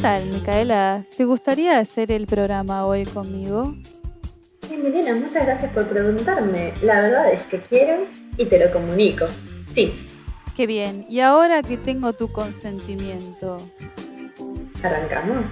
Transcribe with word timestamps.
tal, 0.00 0.24
Micaela? 0.26 1.04
¿Te 1.14 1.24
gustaría 1.26 1.78
hacer 1.78 2.10
el 2.10 2.26
programa 2.26 2.86
hoy 2.86 3.04
conmigo? 3.04 3.74
Sí, 4.66 4.76
Milena, 4.76 5.14
muchas 5.14 5.44
gracias 5.44 5.72
por 5.72 5.88
preguntarme. 5.88 6.72
La 6.82 7.02
verdad 7.02 7.30
es 7.32 7.40
que 7.42 7.60
quiero 7.60 8.06
y 8.38 8.46
te 8.46 8.64
lo 8.64 8.72
comunico. 8.72 9.26
Sí. 9.74 9.92
Qué 10.56 10.66
bien. 10.66 11.04
Y 11.08 11.20
ahora 11.20 11.62
que 11.62 11.76
tengo 11.76 12.14
tu 12.14 12.32
consentimiento. 12.32 13.58
¿Arrancamos? 14.82 15.44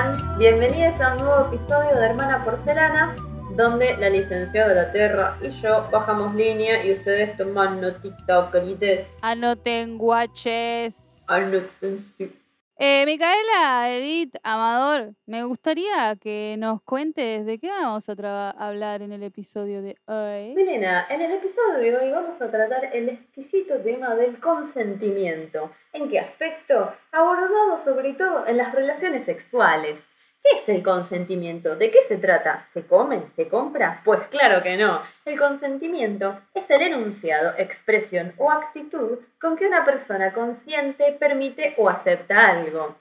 Están? 0.00 0.38
Bienvenidos 0.38 1.00
a 1.00 1.14
un 1.14 1.24
nuevo 1.24 1.46
episodio 1.52 1.96
de 1.98 2.06
Hermana 2.06 2.44
Porcelana, 2.44 3.14
donde 3.56 3.96
la 3.98 4.08
licenciada 4.08 4.68
de 4.68 4.74
la 4.74 4.92
Tierra 4.92 5.38
y 5.42 5.60
yo 5.60 5.88
bajamos 5.90 6.34
línea 6.34 6.84
y 6.84 6.92
ustedes 6.92 7.36
toman 7.36 7.80
notita, 7.80 8.50
querides. 8.50 9.06
Anoten 9.20 9.98
guaches. 9.98 11.24
Anoten, 11.28 12.12
sí. 12.16 12.39
Eh, 12.82 13.04
Micaela, 13.04 13.94
Edith, 13.94 14.36
Amador, 14.42 15.12
me 15.26 15.44
gustaría 15.44 16.16
que 16.18 16.56
nos 16.58 16.80
cuentes 16.80 17.44
de 17.44 17.58
qué 17.58 17.68
vamos 17.68 18.08
a 18.08 18.50
hablar 18.52 19.02
en 19.02 19.12
el 19.12 19.22
episodio 19.22 19.82
de 19.82 19.98
hoy. 20.06 20.54
Milena, 20.54 21.06
en 21.10 21.20
el 21.20 21.32
episodio 21.32 21.78
de 21.78 21.94
hoy 21.94 22.10
vamos 22.10 22.40
a 22.40 22.50
tratar 22.50 22.86
el 22.96 23.10
exquisito 23.10 23.78
tema 23.82 24.14
del 24.14 24.40
consentimiento. 24.40 25.70
¿En 25.92 26.08
qué 26.08 26.20
aspecto? 26.20 26.94
Abordado 27.12 27.84
sobre 27.84 28.14
todo 28.14 28.46
en 28.46 28.56
las 28.56 28.74
relaciones 28.74 29.26
sexuales. 29.26 29.98
¿Qué 30.42 30.56
es 30.62 30.68
el 30.70 30.82
consentimiento? 30.82 31.76
¿De 31.76 31.90
qué 31.90 31.98
se 32.08 32.16
trata? 32.16 32.66
¿Se 32.72 32.86
come? 32.86 33.24
¿Se 33.36 33.48
compra? 33.48 34.00
Pues 34.04 34.20
claro 34.28 34.62
que 34.62 34.76
no. 34.76 35.02
El 35.26 35.38
consentimiento 35.38 36.38
es 36.54 36.68
el 36.70 36.82
enunciado, 36.82 37.52
expresión 37.58 38.32
o 38.38 38.50
actitud 38.50 39.18
con 39.40 39.56
que 39.56 39.66
una 39.66 39.84
persona 39.84 40.32
consiente, 40.32 41.12
permite 41.20 41.74
o 41.76 41.88
acepta 41.90 42.48
algo. 42.48 42.96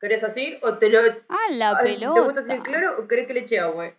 ¿Querés 0.00 0.22
así 0.22 0.58
o 0.62 0.74
te 0.74 0.88
lo... 0.88 1.00
Ah, 1.28 1.48
la 1.50 1.76
Ay, 1.78 1.98
¿Te 1.98 2.06
gusta 2.06 2.40
así 2.40 2.52
el 2.52 2.62
pelota. 2.62 2.62
cloro 2.62 3.02
o 3.02 3.08
querés 3.08 3.26
que 3.26 3.34
le 3.34 3.40
eche 3.40 3.58
agua? 3.58 3.90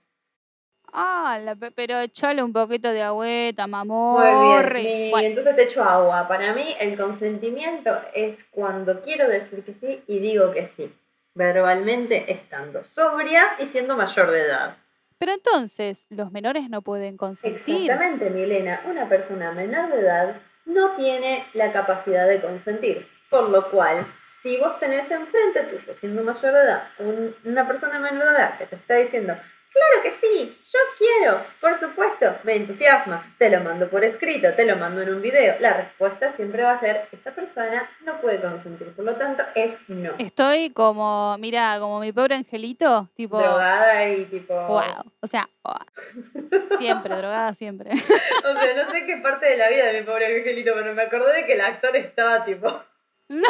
Ah, 0.93 1.37
la 1.43 1.55
pe- 1.55 1.71
pero 1.71 1.99
echale 1.99 2.41
un 2.41 2.53
poquito 2.53 2.91
de 2.93 3.03
agüeta, 3.03 3.67
Muy 3.67 3.71
mamorri. 3.71 4.81
bien, 4.83 5.01
y 5.07 5.09
Bueno, 5.11 5.27
entonces 5.27 5.55
te 5.57 5.63
echo 5.63 5.83
agua. 5.83 6.27
Para 6.27 6.53
mí 6.53 6.75
el 6.79 6.97
consentimiento 6.97 7.91
es 8.13 8.37
cuando 8.51 9.01
quiero 9.01 9.27
decir 9.27 9.63
que 9.65 9.73
sí 9.73 10.01
y 10.07 10.19
digo 10.19 10.51
que 10.53 10.69
sí. 10.77 10.93
Verbalmente 11.37 12.31
estando 12.31 12.83
sobria 12.95 13.43
y 13.59 13.67
siendo 13.67 13.95
mayor 13.95 14.31
de 14.31 14.41
edad. 14.41 14.75
pero 15.19 15.31
entonces, 15.33 16.05
los 16.09 16.31
menores 16.31 16.69
no 16.69 16.81
pueden 16.81 17.15
consentir. 17.17 17.75
Exactamente, 17.91 18.29
Milena. 18.29 18.81
Una 18.85 19.07
persona 19.09 19.51
menor 19.51 19.89
de 19.91 19.99
edad 20.01 20.35
no 20.65 20.91
tiene 20.95 21.45
la 21.53 21.71
capacidad 21.71 22.27
de 22.27 22.41
consentir. 22.41 23.07
Por 23.29 23.49
lo 23.49 23.69
cual, 23.71 24.05
si 24.43 24.57
vos 24.57 24.79
tenés 24.79 25.09
enfrente 25.09 25.61
tuyo, 25.71 25.93
siendo 25.99 26.23
mayor 26.23 26.53
de 26.53 26.61
edad, 26.61 26.83
un- 26.99 27.35
una 27.45 27.67
persona 27.67 27.99
menor 27.99 28.29
de 28.29 28.35
edad 28.35 28.57
que 28.57 28.65
te 28.67 28.75
está 28.75 28.95
diciendo, 28.95 29.35
claro 29.77 30.03
que 30.03 30.27
sí, 30.27 30.57
yo 30.71 30.79
quiero, 30.97 31.45
por 31.61 31.79
supuesto, 31.79 32.35
me 32.43 32.55
entusiasma, 32.55 33.35
te 33.37 33.49
lo 33.49 33.61
mando 33.61 33.89
por 33.89 34.03
escrito, 34.03 34.53
te 34.53 34.65
lo 34.65 34.75
mando 34.75 35.01
en 35.01 35.13
un 35.13 35.21
video, 35.21 35.55
la 35.59 35.73
respuesta 35.73 36.35
siempre 36.35 36.63
va 36.63 36.73
a 36.73 36.79
ser, 36.79 37.07
esta 37.11 37.33
persona 37.33 37.89
no 38.03 38.19
puede 38.19 38.41
consentir, 38.41 38.93
por 38.95 39.05
lo 39.05 39.15
tanto 39.15 39.43
es 39.55 39.71
no. 39.87 40.13
Estoy 40.17 40.71
como, 40.71 41.37
mira, 41.39 41.77
como 41.79 41.99
mi 41.99 42.11
pobre 42.11 42.35
angelito, 42.35 43.09
tipo, 43.15 43.37
Drogada 43.37 44.09
y 44.09 44.25
tipo... 44.25 44.53
wow. 44.53 45.03
O 45.21 45.27
sea, 45.27 45.47
wow. 45.63 46.77
siempre, 46.79 47.15
drogada 47.15 47.53
siempre. 47.53 47.91
O 47.91 48.59
sea, 48.59 48.83
no 48.83 48.89
sé 48.89 49.05
qué 49.05 49.17
parte 49.17 49.45
de 49.47 49.57
la 49.57 49.69
vida 49.69 49.85
de 49.85 49.99
mi 49.99 50.05
pobre 50.05 50.37
angelito, 50.37 50.71
pero 50.73 50.93
me 50.93 51.03
acordé 51.03 51.33
de 51.33 51.45
que 51.45 51.53
el 51.53 51.61
actor 51.61 51.95
estaba 51.95 52.43
tipo... 52.45 52.81
No. 53.29 53.49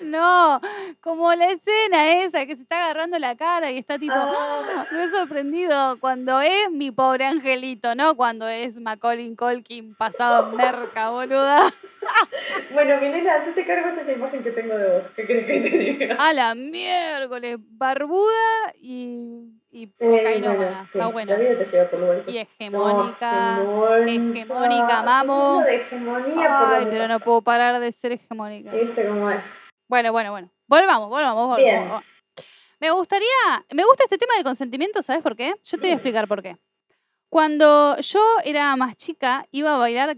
No, 0.00 0.60
como 1.00 1.32
la 1.34 1.46
escena 1.46 2.22
esa 2.22 2.46
que 2.46 2.56
se 2.56 2.62
está 2.62 2.84
agarrando 2.84 3.18
la 3.18 3.36
cara 3.36 3.70
y 3.70 3.78
está 3.78 3.98
tipo 3.98 4.14
Ah. 4.16 4.86
re 4.90 5.08
sorprendido 5.10 5.98
cuando 6.00 6.40
es 6.40 6.70
mi 6.70 6.90
pobre 6.90 7.26
angelito, 7.26 7.94
¿no? 7.94 8.14
Cuando 8.16 8.46
es 8.48 8.80
Macaulay 8.80 9.34
Culkin 9.34 9.94
pasado 9.96 10.50
en 10.50 10.56
merca, 10.56 11.10
boluda. 11.10 11.58
Bueno, 12.72 13.00
Milena, 13.00 13.34
hacete 13.36 13.66
cargo 13.66 13.94
de 13.96 14.02
esa 14.02 14.12
imagen 14.12 14.42
que 14.42 14.50
tengo 14.52 14.74
de 14.76 14.88
vos. 14.92 15.02
¿Qué 15.16 15.26
crees 15.26 15.46
que 15.46 15.70
te 15.70 15.78
diga? 15.78 16.16
A 16.18 16.32
la 16.32 16.54
miércoles, 16.54 17.56
barbuda 17.60 18.72
y, 18.80 19.50
y 19.70 19.84
Eh, 19.84 19.90
cocainómana. 19.98 20.56
bueno, 20.58 20.82
sí, 20.92 20.98
Está 20.98 21.06
buena. 21.08 21.32
La 21.32 21.38
vida 21.38 21.58
te 21.58 21.64
lleva 21.66 21.90
por 21.90 22.00
lugares. 22.00 22.24
Y 22.28 22.38
hegemónica. 22.38 23.56
No, 23.58 23.96
hegemónica, 23.96 25.02
mamo. 25.02 25.62
De 25.64 25.76
hegemonía 25.76 26.34
por 26.60 26.74
Ay, 26.76 26.86
pero 26.90 27.08
no 27.08 27.20
puedo 27.20 27.42
parar 27.42 27.78
de 27.80 27.90
ser 27.92 28.12
hegemónica. 28.12 28.70
¿Viste 28.70 29.06
cómo 29.08 29.30
es? 29.30 29.40
Bueno, 29.88 30.12
bueno, 30.12 30.30
bueno. 30.32 30.50
Volvamos, 30.66 31.08
volvamos, 31.08 31.48
volvamos. 31.48 32.02
Me 32.80 32.90
gustaría, 32.90 33.26
me 33.72 33.84
gusta 33.84 34.04
este 34.04 34.18
tema 34.18 34.34
del 34.34 34.44
consentimiento, 34.44 35.02
¿sabes 35.02 35.22
por 35.22 35.34
qué? 35.34 35.54
Yo 35.64 35.78
te 35.78 35.82
voy 35.82 35.90
a 35.90 35.94
explicar 35.94 36.28
por 36.28 36.42
qué. 36.42 36.58
Cuando 37.28 37.98
yo 37.98 38.20
era 38.44 38.74
más 38.76 38.96
chica, 38.96 39.46
iba 39.50 39.74
a 39.74 39.78
bailar, 39.78 40.16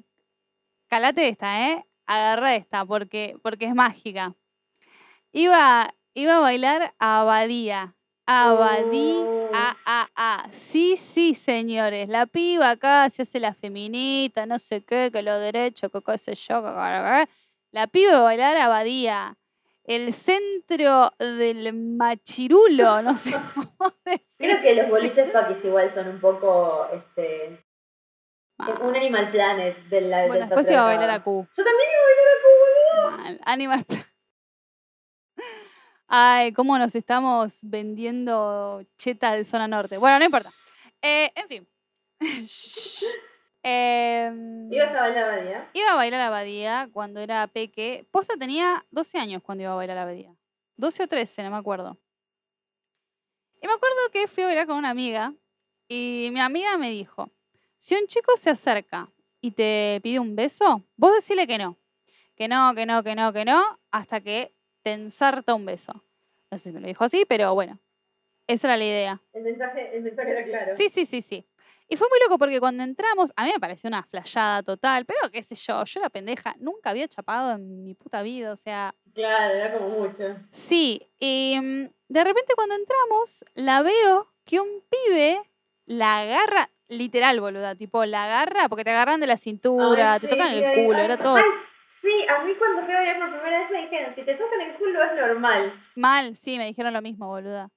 calate 0.89 1.29
esta, 1.29 1.69
¿eh? 1.71 1.87
Agarra 2.07 2.55
esta, 2.57 2.85
porque, 2.85 3.37
porque 3.43 3.67
es 3.67 3.75
mágica. 3.75 4.35
Iba, 5.33 5.95
iba 6.15 6.37
a 6.37 6.41
bailar 6.41 6.95
a 6.99 7.21
Abadía. 7.21 7.95
Abadí, 8.27 9.15
Oh. 9.25 9.51
a, 9.53 9.77
a, 9.87 10.09
a. 10.15 10.53
Sí, 10.53 10.97
sí, 10.97 11.35
señores. 11.35 12.09
La 12.09 12.27
piba 12.27 12.71
acá 12.71 13.11
se 13.11 13.23
hace 13.23 13.41
la 13.41 13.55
feminita, 13.55 14.47
no 14.47 14.59
sé 14.61 14.85
qué, 14.85 15.11
que 15.13 15.23
lo 15.23 15.37
derecho, 15.41 15.91
que 15.91 16.01
qué 16.03 16.17
sé 16.19 16.35
yo. 16.35 16.63
que- 16.63 16.69
que- 16.69 17.25
que- 17.27 17.29
La 17.73 17.87
piba 17.89 18.11
iba 18.11 18.19
a 18.19 18.23
bailar 18.23 18.57
a 18.57 18.65
Abadía. 18.67 19.37
El 19.91 20.13
centro 20.13 21.11
del 21.19 21.73
machirulo, 21.75 23.03
no 23.03 23.17
sé 23.17 23.33
cómo 23.55 23.93
decir. 24.05 24.27
Creo 24.39 24.63
que 24.63 24.75
los 24.77 24.89
boliches 24.89 25.33
fakis 25.33 25.65
igual 25.65 25.93
son 25.95 26.07
un 26.07 26.21
poco, 26.21 26.87
este, 26.93 27.61
un 28.83 28.95
Animal 28.95 29.33
Planet 29.33 29.77
de 29.89 30.01
la 30.03 30.23
Ah. 30.23 30.27
Bueno, 30.29 30.47
después 30.47 30.71
iba 30.71 30.83
a 30.83 30.85
bailar 30.87 31.11
a. 31.11 31.25
Q. 31.25 31.49
Yo 31.57 31.65
también 31.65 31.89
iba 31.91 32.01
a 32.01 32.07
bailar 32.07 32.29
a 32.29 32.41
Q, 32.43 32.49
boludo. 32.61 33.17
Mal, 33.25 33.41
Animal 33.47 33.85
Pla- 33.85 34.07
Ay, 36.07 36.53
cómo 36.53 36.79
nos 36.79 36.95
estamos 36.95 37.59
vendiendo 37.63 38.83
cheta 38.97 39.33
de 39.33 39.43
zona 39.43 39.67
norte. 39.67 39.99
Bueno, 39.99 40.21
no 40.21 40.25
importa. 40.25 40.53
Eh, 41.03 41.33
en 41.35 41.49
fin. 41.49 41.69
Em, 43.63 44.73
¿Ibas 44.73 44.95
a 44.95 45.01
bailar 45.01 45.31
a 45.31 45.43
día? 45.43 45.71
iba 45.75 45.93
a 45.93 45.97
bailar 45.97 46.21
a 46.23 46.27
Abadía 46.29 46.89
cuando 46.93 47.21
era 47.21 47.47
peque. 47.47 48.07
Posta 48.11 48.37
tenía 48.39 48.85
12 48.91 49.19
años 49.19 49.43
cuando 49.43 49.63
iba 49.63 49.73
a 49.73 49.77
bailar 49.77 49.99
a 49.99 50.03
Abadía. 50.03 50.35
12 50.77 51.03
o 51.03 51.07
13, 51.09 51.43
no 51.43 51.51
me 51.51 51.57
acuerdo. 51.59 51.99
Y 53.63 53.67
me 53.67 53.73
acuerdo 53.75 53.97
que 54.13 54.27
fui 54.27 54.43
a 54.45 54.47
bailar 54.47 54.67
con 54.67 54.77
una 54.77 54.91
amiga 54.91 55.35
y 55.89 56.31
mi 56.33 56.41
amiga 56.41 56.79
me 56.79 56.91
dijo, 56.91 57.31
si 57.77 57.95
un 57.95 58.07
chico 58.07 58.35
se 58.37 58.51
acerca 58.51 59.11
y 59.43 59.51
te 59.51 60.01
pide 60.03 60.19
un 60.21 60.35
beso, 60.35 60.83
vos 60.97 61.15
decile 61.15 61.47
que 61.47 61.59
no. 61.59 61.77
Que 62.37 62.49
no, 62.49 62.75
que 62.75 62.87
no, 62.87 63.03
que 63.03 63.15
no, 63.15 63.33
que 63.35 63.45
no, 63.45 63.79
hasta 63.91 64.23
que 64.23 64.55
te 64.83 64.93
ensarta 64.93 65.55
un 65.55 65.67
beso. 65.67 65.93
No 66.51 66.57
sé 66.57 66.71
si 66.71 66.73
me 66.73 66.81
lo 66.81 66.87
dijo 66.87 67.05
así, 67.05 67.27
pero 67.29 67.55
bueno, 67.55 67.79
esa 68.47 68.69
era 68.69 68.77
la 68.79 68.85
idea. 68.85 69.23
El 69.35 69.43
mensaje, 69.43 69.95
el 69.95 70.03
mensaje 70.03 70.31
era 70.31 70.45
claro. 70.45 70.75
Sí, 70.75 70.89
sí, 70.89 71.05
sí, 71.05 71.21
sí. 71.21 71.47
Y 71.93 71.97
fue 71.97 72.09
muy 72.09 72.21
loco 72.21 72.39
porque 72.39 72.61
cuando 72.61 72.85
entramos, 72.85 73.33
a 73.37 73.45
mí 73.45 73.51
me 73.53 73.59
pareció 73.59 73.89
una 73.89 74.05
flayada 74.05 74.63
total, 74.63 75.05
pero 75.07 75.19
qué 75.33 75.43
sé 75.43 75.57
yo, 75.57 75.83
yo 75.85 76.01
la 76.01 76.09
pendeja, 76.09 76.55
nunca 76.61 76.91
había 76.91 77.09
chapado 77.09 77.51
en 77.57 77.83
mi 77.85 77.95
puta 77.95 78.23
vida, 78.23 78.53
o 78.53 78.57
sea, 78.57 78.95
Claro, 79.13 79.55
era 79.55 79.77
como 79.77 79.89
mucho. 79.89 80.37
sí. 80.51 81.03
Y 81.19 81.59
mm, 81.61 81.89
de 82.09 82.25
repente 82.25 82.53
cuando 82.55 82.77
entramos, 82.77 83.45
la 83.55 83.83
veo 83.83 84.29
que 84.45 84.61
un 84.61 84.69
pibe 84.89 85.43
la 85.87 86.21
agarra, 86.21 86.71
literal, 86.87 87.41
boluda, 87.41 87.75
tipo, 87.75 88.05
la 88.05 88.25
agarra 88.27 88.69
porque 88.69 88.85
te 88.85 88.91
agarran 88.91 89.19
de 89.21 89.27
la 89.27 89.37
cintura, 89.37 90.15
Ay, 90.15 90.21
te 90.21 90.29
sí, 90.29 90.31
tocan 90.37 90.53
el 90.53 90.85
culo, 90.87 90.99
era 91.01 91.17
todo 91.17 91.35
ay, 91.37 91.43
sí, 92.01 92.25
a 92.29 92.45
mí 92.45 92.55
cuando 92.55 92.85
fui 92.85 92.93
a 92.95 92.99
bailar 92.99 93.19
por 93.19 93.31
primera 93.33 93.59
vez 93.63 93.71
me 93.73 93.83
dijeron, 93.83 94.15
si 94.15 94.23
te 94.23 94.35
tocan 94.37 94.61
el 94.61 94.77
culo 94.77 95.03
es 95.03 95.17
normal. 95.21 95.83
mal, 95.97 96.37
sí, 96.37 96.57
me 96.57 96.67
dijeron 96.67 96.93
lo 96.93 97.03
mismo, 97.03 97.27
boluda. 97.27 97.69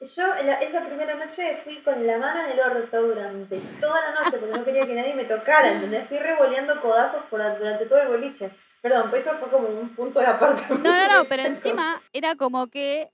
Yo 0.00 0.26
la- 0.26 0.60
esa 0.62 0.86
primera 0.86 1.14
noche 1.14 1.58
fui 1.62 1.82
con 1.82 2.06
la 2.06 2.16
mano 2.16 2.44
en 2.44 2.50
el 2.52 2.60
orto 2.60 3.02
durante 3.02 3.58
toda 3.80 4.00
la 4.00 4.12
noche 4.22 4.38
porque 4.38 4.58
no 4.58 4.64
quería 4.64 4.86
que 4.86 4.94
nadie 4.94 5.14
me 5.14 5.24
tocara, 5.24 5.72
¿entendés? 5.72 6.08
Fui 6.08 6.16
revoleando 6.18 6.80
codazos 6.80 7.22
por, 7.28 7.40
durante 7.58 7.84
todo 7.86 7.98
el 8.00 8.08
boliche. 8.08 8.50
Perdón, 8.80 9.10
pues 9.10 9.26
eso 9.26 9.36
fue 9.38 9.50
como 9.50 9.68
un 9.68 9.94
punto 9.94 10.20
de 10.20 10.26
aparte. 10.26 10.62
No, 10.70 10.78
no, 10.78 11.06
no, 11.22 11.28
pero 11.28 11.42
encima 11.46 12.00
era 12.14 12.34
como 12.34 12.68
que 12.68 13.10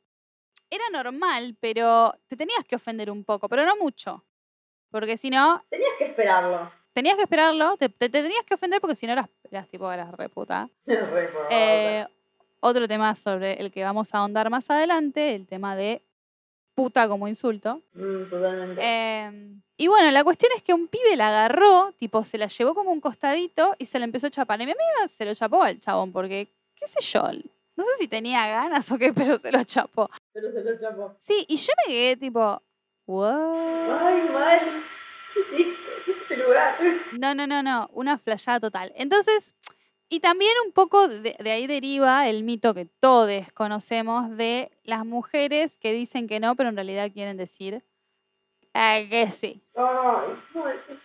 era 0.70 0.84
normal, 0.92 1.56
pero 1.60 2.14
te 2.28 2.36
tenías 2.36 2.64
que 2.64 2.76
ofender 2.76 3.10
un 3.10 3.24
poco, 3.24 3.48
pero 3.48 3.64
no 3.64 3.74
mucho. 3.76 4.24
Porque 4.92 5.16
si 5.16 5.28
no, 5.28 5.64
Tenías 5.68 5.90
que 5.98 6.04
esperarlo. 6.04 6.70
tenías 6.92 7.16
que 7.16 7.22
esperarlo, 7.22 7.76
te, 7.78 7.88
te- 7.88 8.08
te 8.08 8.22
tenías 8.22 8.44
que 8.44 8.54
ofender 8.54 8.80
porque 8.80 8.94
si 8.94 9.06
no 9.08 9.12
eras, 9.12 9.28
eras 9.50 9.68
tipo, 9.68 9.90
eras 9.90 10.12
reputa. 10.12 10.68
Re 10.86 11.30
Eh, 11.50 12.06
otro 12.60 12.86
tema 12.86 13.12
sobre 13.16 13.54
el 13.54 13.72
que 13.72 13.82
vamos 13.82 14.14
a 14.14 14.18
ahondar 14.18 14.48
más 14.50 14.70
adelante, 14.70 15.34
el 15.34 15.48
tema 15.48 15.74
de 15.74 16.02
puta 16.76 17.08
como 17.08 17.26
insulto. 17.26 17.82
Mm, 17.94 18.30
totalmente. 18.30 18.80
Em, 18.80 19.62
y 19.76 19.88
bueno, 19.88 20.10
la 20.12 20.22
cuestión 20.22 20.52
es 20.54 20.62
que 20.62 20.74
un 20.74 20.86
pibe 20.86 21.16
la 21.16 21.28
agarró, 21.28 21.92
tipo, 21.98 22.22
se 22.22 22.38
la 22.38 22.46
llevó 22.46 22.74
como 22.74 22.92
un 22.92 23.00
costadito 23.00 23.74
y 23.78 23.86
se 23.86 23.98
la 23.98 24.04
empezó 24.04 24.28
a 24.28 24.30
chapar. 24.30 24.60
Y 24.60 24.66
mi 24.66 24.72
amiga 24.72 25.08
se 25.08 25.24
lo 25.24 25.34
chapó 25.34 25.62
al 25.62 25.80
chabón 25.80 26.12
porque, 26.12 26.52
qué 26.76 26.86
sé 26.86 27.00
yo, 27.00 27.22
no 27.76 27.84
sé 27.84 27.90
si 27.98 28.08
tenía 28.08 28.46
ganas 28.46 28.90
o 28.92 28.98
qué, 28.98 29.12
pero 29.12 29.38
se 29.38 29.50
lo 29.50 29.64
chapó. 29.64 30.08
Pero 30.32 30.52
se 30.52 30.62
lo 30.62 30.78
chapó. 30.78 31.16
Sí, 31.18 31.44
y 31.48 31.56
yo 31.56 31.72
me 31.86 31.92
quedé 31.92 32.16
tipo, 32.16 32.62
¿what? 33.06 34.00
Ay, 34.00 34.28
mal. 34.28 34.84
Sí, 35.50 35.74
este 36.06 36.36
lugar. 36.36 36.78
No, 37.18 37.34
no, 37.34 37.46
no, 37.46 37.62
no, 37.62 37.88
una 37.94 38.18
flayada 38.18 38.60
total. 38.60 38.92
Entonces, 38.96 39.54
y 40.08 40.20
también 40.20 40.52
un 40.64 40.72
poco 40.72 41.08
de, 41.08 41.36
de 41.38 41.50
ahí 41.50 41.66
deriva 41.66 42.28
el 42.28 42.42
mito 42.44 42.74
que 42.74 42.86
todos 42.86 43.50
conocemos 43.52 44.36
de 44.36 44.70
las 44.84 45.04
mujeres 45.04 45.78
que 45.78 45.92
dicen 45.92 46.28
que 46.28 46.40
no, 46.40 46.54
pero 46.56 46.68
en 46.68 46.76
realidad 46.76 47.10
quieren 47.12 47.36
decir 47.36 47.84
eh, 48.74 49.08
que 49.08 49.30
sí. 49.30 49.62
Ay, 49.74 50.38
no, 50.54 50.68
es 50.68 50.80
que. 50.86 50.96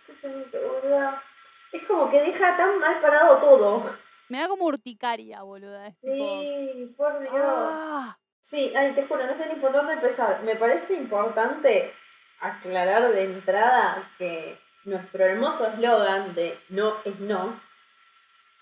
Es 1.72 1.82
como 1.88 2.10
que 2.10 2.20
deja 2.20 2.56
tan 2.56 2.78
mal 2.78 3.00
parado 3.00 3.38
todo. 3.38 3.96
Me 4.28 4.38
da 4.38 4.48
como 4.48 4.66
urticaria, 4.66 5.42
boluda. 5.42 5.86
Es 5.88 5.98
tipo, 6.00 6.40
Sí, 6.40 6.94
por 6.96 7.20
Dios. 7.20 7.32
ah. 7.34 8.18
Sí, 8.42 8.72
ay, 8.76 8.92
te 8.92 9.06
juro, 9.06 9.26
no 9.26 9.36
sé 9.38 9.48
ni 9.48 9.58
por 9.60 9.72
dónde 9.72 9.94
empezar. 9.94 10.42
Me 10.42 10.56
parece 10.56 10.94
importante 10.94 11.92
aclarar 12.40 13.10
de 13.12 13.24
entrada 13.24 14.10
que 14.18 14.58
nuestro 14.84 15.24
hermoso 15.24 15.66
eslogan 15.66 16.34
de 16.34 16.58
no 16.68 16.96
es 17.04 17.18
no, 17.20 17.58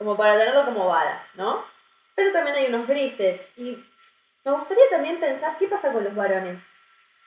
como 0.01 0.17
para 0.17 0.39
tenerlo 0.39 0.65
como 0.65 0.87
vara, 0.87 1.23
¿no? 1.35 1.63
Pero 2.15 2.33
también 2.33 2.57
hay 2.57 2.67
unos 2.73 2.89
grises. 2.89 3.39
Y 3.59 3.77
me 4.47 4.53
gustaría 4.53 4.85
también 4.91 5.21
pensar 5.21 5.59
qué 5.59 5.69
pasa 5.69 5.93
con 5.93 6.03
los 6.03 6.15
varones 6.15 6.59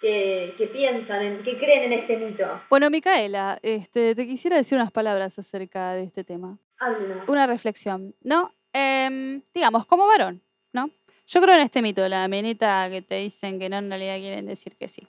que, 0.01 0.55
que 0.57 0.65
piensan, 0.65 1.21
en, 1.21 1.43
que 1.43 1.59
creen 1.59 1.83
en 1.83 1.99
este 1.99 2.17
mito. 2.17 2.63
Bueno, 2.71 2.89
Micaela, 2.89 3.59
este, 3.61 4.15
te 4.15 4.25
quisiera 4.25 4.57
decir 4.57 4.75
unas 4.75 4.91
palabras 4.91 5.37
acerca 5.37 5.93
de 5.93 6.05
este 6.05 6.23
tema. 6.23 6.57
Háblenos. 6.79 7.29
Una 7.29 7.45
reflexión, 7.45 8.15
¿no? 8.23 8.51
Em, 8.73 9.43
digamos, 9.53 9.85
como 9.85 10.07
varón, 10.07 10.41
¿no? 10.71 10.89
Yo 11.27 11.41
creo 11.43 11.53
en 11.53 11.61
este 11.61 11.83
mito, 11.83 12.01
de 12.01 12.09
la 12.09 12.27
menita 12.27 12.89
que 12.89 13.03
te 13.03 13.17
dicen 13.17 13.59
que 13.59 13.69
no, 13.69 13.77
en 13.77 13.89
realidad 13.89 14.17
quieren 14.17 14.47
decir 14.47 14.75
que 14.77 14.87
sí. 14.87 15.07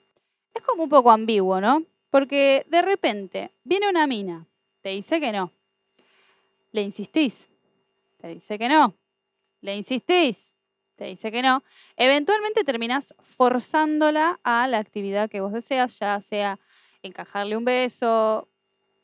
Es 0.52 0.60
como 0.60 0.82
un 0.82 0.90
poco 0.90 1.10
ambiguo, 1.10 1.62
¿no? 1.62 1.82
Porque 2.10 2.66
de 2.68 2.82
repente 2.82 3.52
viene 3.64 3.88
una 3.88 4.06
mina, 4.06 4.46
te 4.82 4.90
dice 4.90 5.18
que 5.18 5.32
no. 5.32 5.50
Le 6.72 6.82
insistís, 6.82 7.48
te 8.24 8.30
dice 8.30 8.58
que 8.58 8.70
no. 8.70 8.96
Le 9.60 9.76
insistís, 9.76 10.54
te 10.96 11.04
dice 11.04 11.30
que 11.30 11.42
no. 11.42 11.62
Eventualmente 11.94 12.64
terminás 12.64 13.14
forzándola 13.20 14.40
a 14.42 14.66
la 14.66 14.78
actividad 14.78 15.28
que 15.28 15.42
vos 15.42 15.52
deseas, 15.52 15.98
ya 15.98 16.18
sea 16.22 16.58
encajarle 17.02 17.54
un 17.54 17.66
beso, 17.66 18.48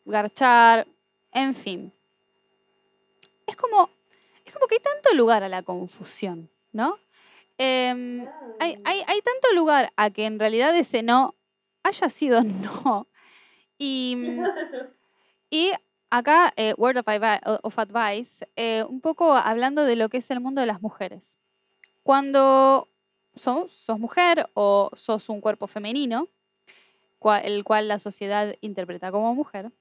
garchar, 0.07 0.87
en 1.33 1.53
fin. 1.53 1.93
Es 3.47 3.57
como, 3.57 3.91
es 4.47 4.55
como 4.55 4.67
que 4.67 4.77
hay 4.77 4.81
tanto 4.81 5.15
lugar 5.15 5.43
a 5.43 5.51
la 5.51 5.63
confusión, 5.63 6.51
¿no? 6.73 6.99
Em, 7.59 8.27
hay, 8.59 8.79
hay, 8.87 9.21
tanto 9.21 9.53
lugar 9.55 9.93
a 9.97 10.09
que 10.09 10.25
en 10.25 10.39
realidad 10.39 10.75
ese 10.75 11.03
no 11.03 11.35
haya 11.83 12.09
sido 12.09 12.43
no. 12.43 13.07
Y 13.77 14.17
acá, 16.11 16.53
eh, 16.57 16.75
Word 16.77 16.99
of, 16.99 17.07
Advi- 17.07 17.61
of 17.63 17.79
Advice, 17.79 18.47
eh, 18.57 18.85
un 18.89 19.01
poco 19.01 19.35
hablando 19.35 19.85
de 19.85 19.97
lo 19.97 20.09
que 20.09 20.19
es 20.19 20.31
el 20.31 20.41
mundo 20.41 20.61
de 20.61 20.67
las 20.67 20.83
mujeres. 20.83 21.37
Cuando 22.03 22.89
sos, 23.35 23.73
sos 23.73 23.99
mujer 23.99 24.51
o 24.55 24.91
sos 24.95 25.29
un 25.29 25.41
cuerpo 25.41 25.67
femenino, 25.67 26.29
el 27.43 27.65
cual 27.65 27.89
la 27.89 27.99
sociedad 27.99 28.55
interpreta 28.61 29.13
como 29.13 29.35
mujer, 29.35 29.73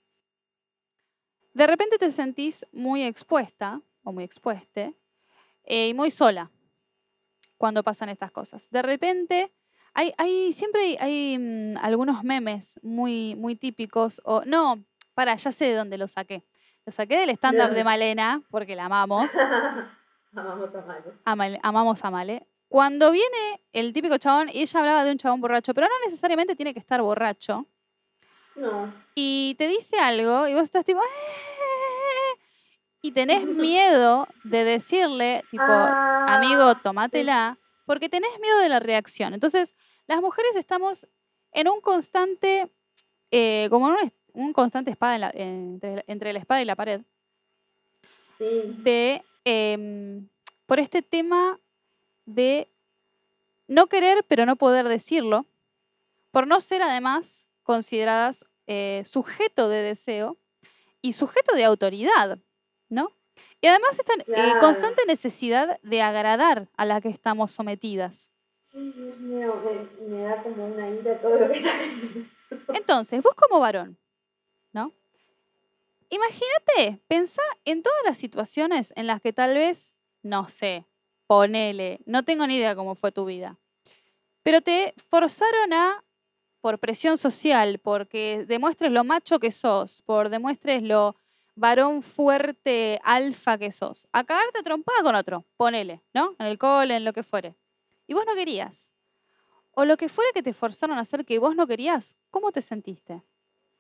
de 1.54 1.68
repente 1.68 1.98
te 1.98 2.12
sentís 2.12 2.66
muy 2.72 3.04
expuesta 3.04 3.82
o 4.04 4.12
muy 4.12 4.24
expueste 4.24 4.96
eh, 5.64 5.90
y 5.90 5.94
muy 5.94 6.12
sola 6.12 6.52
cuando 7.58 7.84
pasan 7.84 8.10
estas 8.10 8.32
cosas. 8.32 8.70
De 8.72 8.82
repente, 8.82 9.52
hay, 9.94 10.54
siempre 10.54 10.82
hay, 10.82 10.98
hay, 11.00 11.38
mm, 11.38 11.78
algunos 11.82 12.24
memes 12.24 12.80
muy, 12.84 13.36
muy 13.36 13.56
típicos, 13.56 14.22
o 14.24 14.44
no, 14.46 14.84
para, 15.20 15.36
ya 15.36 15.52
sé 15.52 15.66
de 15.66 15.74
dónde 15.76 15.98
lo 15.98 16.08
saqué. 16.08 16.46
Lo 16.86 16.94
saqué 16.94 17.18
del 17.20 17.30
stand-up 17.32 17.72
de? 17.72 17.84
Malena, 17.84 18.42
porque 18.50 18.74
la 18.74 18.86
amamos, 18.86 19.30
Amamos 20.34 20.70
a. 20.74 21.04
Amal- 21.26 21.60
amamos 21.62 22.06
a 22.06 22.10
Male. 22.10 22.48
Cuando 22.70 23.12
viene 23.12 23.62
el 23.74 23.92
típico 23.92 24.18
chabón, 24.18 24.48
y 24.48 24.62
ella 24.62 24.80
hablaba 24.80 25.04
de 25.04 25.12
un 25.12 25.18
chabón 25.18 25.42
borracho, 25.42 25.74
pero 25.74 25.88
no 25.88 25.94
necesariamente 26.06 26.56
tiene 26.56 26.72
que 26.74 26.80
estar 26.80 27.02
borracho, 27.02 27.66
No. 28.56 28.94
y 29.14 29.56
te 29.58 29.68
dice 29.68 30.00
algo, 30.00 30.48
y 30.48 30.54
vos 30.54 30.64
estás 30.64 30.86
tipo... 30.86 31.02
"Eh", 31.02 32.40
Y 33.02 33.12
tenés 33.12 33.44
miedo 33.46 34.26
de 34.46 34.64
decirle, 34.64 35.44
tipo, 35.52 35.64
amigo, 35.64 36.64
Ah, 36.64 36.80
tomátela, 36.82 37.58
porque 37.86 38.08
tenés 38.08 38.40
miedo 38.40 38.58
de 38.60 38.70
la 38.70 38.80
reacción. 38.80 39.34
Entonces, 39.34 39.76
las 40.08 40.22
mujeres 40.22 40.56
estamos 40.56 41.08
en 41.52 41.68
un 41.68 41.82
constante, 41.82 42.72
eh, 43.32 43.68
como 43.70 43.90
en 43.90 43.96
un, 43.96 44.14
un 44.34 44.54
constante 44.54 44.92
espada 44.92 45.16
en 45.16 45.22
la- 45.22 45.32
entre, 45.34 46.04
entre 46.08 46.34
la 46.34 46.40
espada 46.40 46.62
y 46.62 46.66
la 46.66 46.76
pared, 46.76 47.02
Sí. 48.38 48.46
de, 48.84 49.24
em, 49.44 50.28
por 50.66 50.80
este 50.80 51.02
tema 51.02 51.60
de 52.26 52.70
no 53.68 53.88
querer 53.88 54.24
pero 54.28 54.46
no 54.46 54.56
poder 54.56 54.88
decirlo, 54.88 55.46
por 56.32 56.48
no 56.48 56.60
ser 56.62 56.82
además 56.82 57.48
consideradas 57.64 58.46
eh, 58.68 59.02
sujeto 59.06 59.68
de 59.68 59.82
deseo 59.82 60.38
y 61.02 61.14
sujeto 61.14 61.56
de 61.56 61.64
autoridad, 61.66 62.38
¿no? 62.88 63.12
Y 63.62 63.68
además 63.68 63.98
esta 64.00 64.14
eh, 64.28 64.54
constante 64.60 65.02
necesidad 65.08 65.80
de 65.82 66.02
agradar 66.02 66.68
a 66.78 66.86
la 66.86 67.02
que 67.02 67.10
estamos 67.10 67.52
sometidas. 67.52 68.30
Sí, 68.72 68.92
Dios 68.96 69.18
mío, 69.20 69.56
me, 70.00 70.08
me 70.08 70.22
da 70.24 70.44
como 70.44 70.68
una 70.68 70.88
ira 70.90 71.20
todo 71.20 71.40
lo 71.40 71.52
que 71.52 71.58
está. 71.60 71.72
Entonces, 72.74 73.22
vos 73.24 73.34
como 73.36 73.60
varón, 73.60 73.98
¿no? 74.74 74.94
Imagínate, 76.10 77.02
pensá 77.08 77.42
en 77.66 77.84
todas 77.84 78.00
las 78.04 78.18
situaciones 78.18 78.94
en 78.96 79.08
las 79.08 79.22
que 79.22 79.32
tal 79.32 79.56
vez, 79.56 79.94
no 80.24 80.50
sé, 80.50 80.86
ponele, 81.28 82.02
no 82.06 82.24
tengo 82.24 82.48
ni 82.48 82.56
idea 82.56 82.76
cómo 82.76 82.96
fue 82.96 83.12
tu 83.12 83.26
vida, 83.26 83.60
pero 84.42 84.62
te 84.62 84.96
forzaron 85.10 85.74
a, 85.74 86.04
por 86.62 86.80
presión 86.80 87.18
social, 87.18 87.80
porque 87.80 88.46
demuestres 88.48 88.92
lo 88.92 89.04
macho 89.04 89.40
que 89.40 89.52
sos, 89.52 90.02
por 90.02 90.30
demuestres 90.30 90.82
lo 90.82 91.16
varón 91.56 92.02
fuerte, 92.02 93.00
alfa 93.04 93.58
que 93.58 93.72
sos, 93.72 94.08
a 94.12 94.24
cagarte 94.24 94.64
trompada 94.64 95.04
con 95.04 95.14
otro, 95.14 95.46
ponele, 95.58 96.02
¿no? 96.14 96.36
En 96.40 96.48
el 96.48 96.58
cole, 96.58 96.96
en 96.96 97.06
lo 97.06 97.14
que 97.14 97.22
fuere. 97.24 97.56
Y 98.08 98.14
vos 98.14 98.26
no 98.26 98.34
querías. 98.34 98.92
O 99.72 99.86
lo 99.86 99.98
que 99.98 100.10
fuera 100.10 100.32
que 100.34 100.42
te 100.42 100.54
forzaron 100.54 100.98
a 100.98 101.02
hacer 101.02 101.26
que 101.26 101.38
vos 101.38 101.56
no 101.56 101.68
querías, 101.68 102.16
¿cómo 102.32 102.52
te 102.52 102.62
sentiste? 102.62 103.22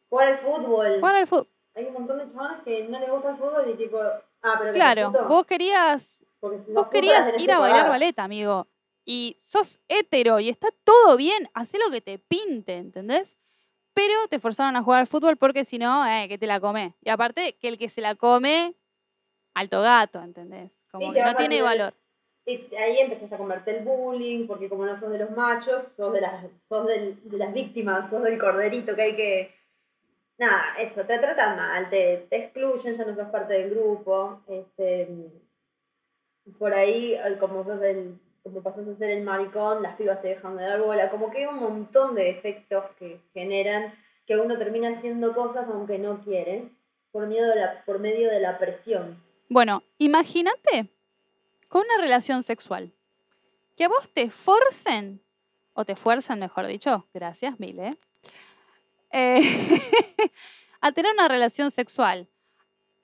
Jugar 0.09 0.27
al 0.29 0.39
fútbol. 0.39 0.95
Jugar 0.99 1.15
al 1.15 1.27
fútbol. 1.27 1.47
Hay 1.75 1.85
un 1.85 1.93
montón 1.93 2.17
de 2.17 2.31
chavales 2.33 2.63
que 2.63 2.83
no 2.87 2.99
les 2.99 3.09
gusta 3.09 3.29
el 3.31 3.37
fútbol 3.37 3.69
y 3.69 3.77
tipo, 3.77 3.99
ah, 3.99 4.55
pero 4.57 4.71
que 4.71 4.77
Claro, 4.79 5.11
puto, 5.11 5.27
vos 5.27 5.45
querías, 5.45 6.25
vos 6.41 6.87
querías 6.87 7.27
ir 7.39 7.45
que 7.47 7.51
a 7.53 7.59
bailar 7.59 7.87
ballet, 7.89 8.17
amigo. 8.19 8.67
Y 9.05 9.37
sos 9.41 9.79
hetero 9.87 10.39
y 10.39 10.49
está 10.49 10.67
todo 10.83 11.15
bien, 11.17 11.49
hacé 11.53 11.77
lo 11.79 11.89
que 11.89 12.01
te 12.01 12.19
pinte, 12.19 12.75
¿entendés? 12.77 13.37
Pero 13.93 14.27
te 14.29 14.39
forzaron 14.39 14.75
a 14.75 14.83
jugar 14.83 14.99
al 15.01 15.07
fútbol 15.07 15.37
porque 15.37 15.65
si 15.65 15.77
no, 15.79 16.05
eh, 16.05 16.27
que 16.27 16.37
te 16.37 16.47
la 16.47 16.59
come. 16.59 16.95
Y 17.01 17.09
aparte, 17.09 17.57
que 17.57 17.67
el 17.69 17.77
que 17.77 17.89
se 17.89 18.01
la 18.01 18.15
come, 18.15 18.75
alto 19.55 19.81
gato, 19.81 20.21
¿entendés? 20.21 20.71
Como 20.91 21.07
Sí, 21.07 21.13
que 21.13 21.19
que 21.19 21.25
no 21.25 21.35
tiene 21.35 21.61
valor. 21.61 21.93
Y 22.45 22.75
ahí 22.75 22.99
empezás 22.99 23.31
a 23.31 23.37
comerte 23.37 23.77
el 23.77 23.83
bullying, 23.85 24.47
porque 24.47 24.69
como 24.69 24.85
no 24.85 24.99
sos 24.99 25.11
de 25.11 25.19
los 25.19 25.31
machos, 25.31 25.83
sos 25.95 26.13
de 26.13 26.21
las, 26.21 26.45
sos 26.67 26.87
del- 26.87 27.19
de 27.29 27.37
las 27.37 27.53
víctimas, 27.53 28.09
sos 28.09 28.23
del 28.23 28.39
corderito 28.39 28.95
que 28.95 29.01
hay 29.01 29.15
que, 29.15 29.55
nada, 30.39 30.75
eso, 30.79 31.01
te 31.05 31.19
tratan 31.19 31.57
mal, 31.57 31.89
te, 31.89 32.27
excluyen, 32.31 32.95
ya 32.95 33.05
no 33.05 33.15
sos 33.15 33.29
parte 33.29 33.53
del 33.53 33.69
grupo, 33.71 34.41
este, 34.47 35.07
por 36.57 36.73
ahí, 36.73 37.17
como 37.39 37.63
sos 37.63 37.81
el, 37.81 38.17
como 38.43 38.63
pasas 38.63 38.87
a 38.87 38.97
ser 38.97 39.11
el 39.11 39.23
maricón, 39.23 39.83
las 39.83 39.95
pibas 39.97 40.21
te 40.21 40.29
dejan 40.29 40.57
de 40.57 40.63
dar 40.63 40.81
bola, 40.81 41.11
como 41.11 41.29
que 41.29 41.39
hay 41.39 41.45
un 41.45 41.59
montón 41.59 42.15
de 42.15 42.29
efectos 42.29 42.85
que 42.97 43.19
generan 43.33 43.93
que 44.25 44.37
uno 44.37 44.57
termina 44.57 44.97
haciendo 44.97 45.33
cosas 45.33 45.67
aunque 45.69 45.99
no 45.99 46.23
quiere, 46.23 46.69
por, 47.11 47.27
miedo 47.27 47.51
por 47.85 47.99
medio 47.99 48.29
de 48.29 48.39
la 48.39 48.57
presión. 48.57 49.21
Bueno, 49.49 49.83
imagínate 49.97 50.89
con 51.67 51.81
una 51.81 52.01
relación 52.01 52.43
sexual, 52.43 52.93
que 53.75 53.85
a 53.85 53.89
vos 53.89 54.09
te 54.13 54.29
forcen, 54.29 55.21
o 55.73 55.85
te 55.85 55.95
fuerzan, 55.95 56.39
mejor 56.39 56.67
dicho, 56.67 57.07
gracias, 57.13 57.59
Mile, 57.59 57.87
eh, 57.89 57.97
a 60.81 60.91
tener 60.91 61.13
una 61.13 61.27
relación 61.27 61.71
sexual, 61.71 62.27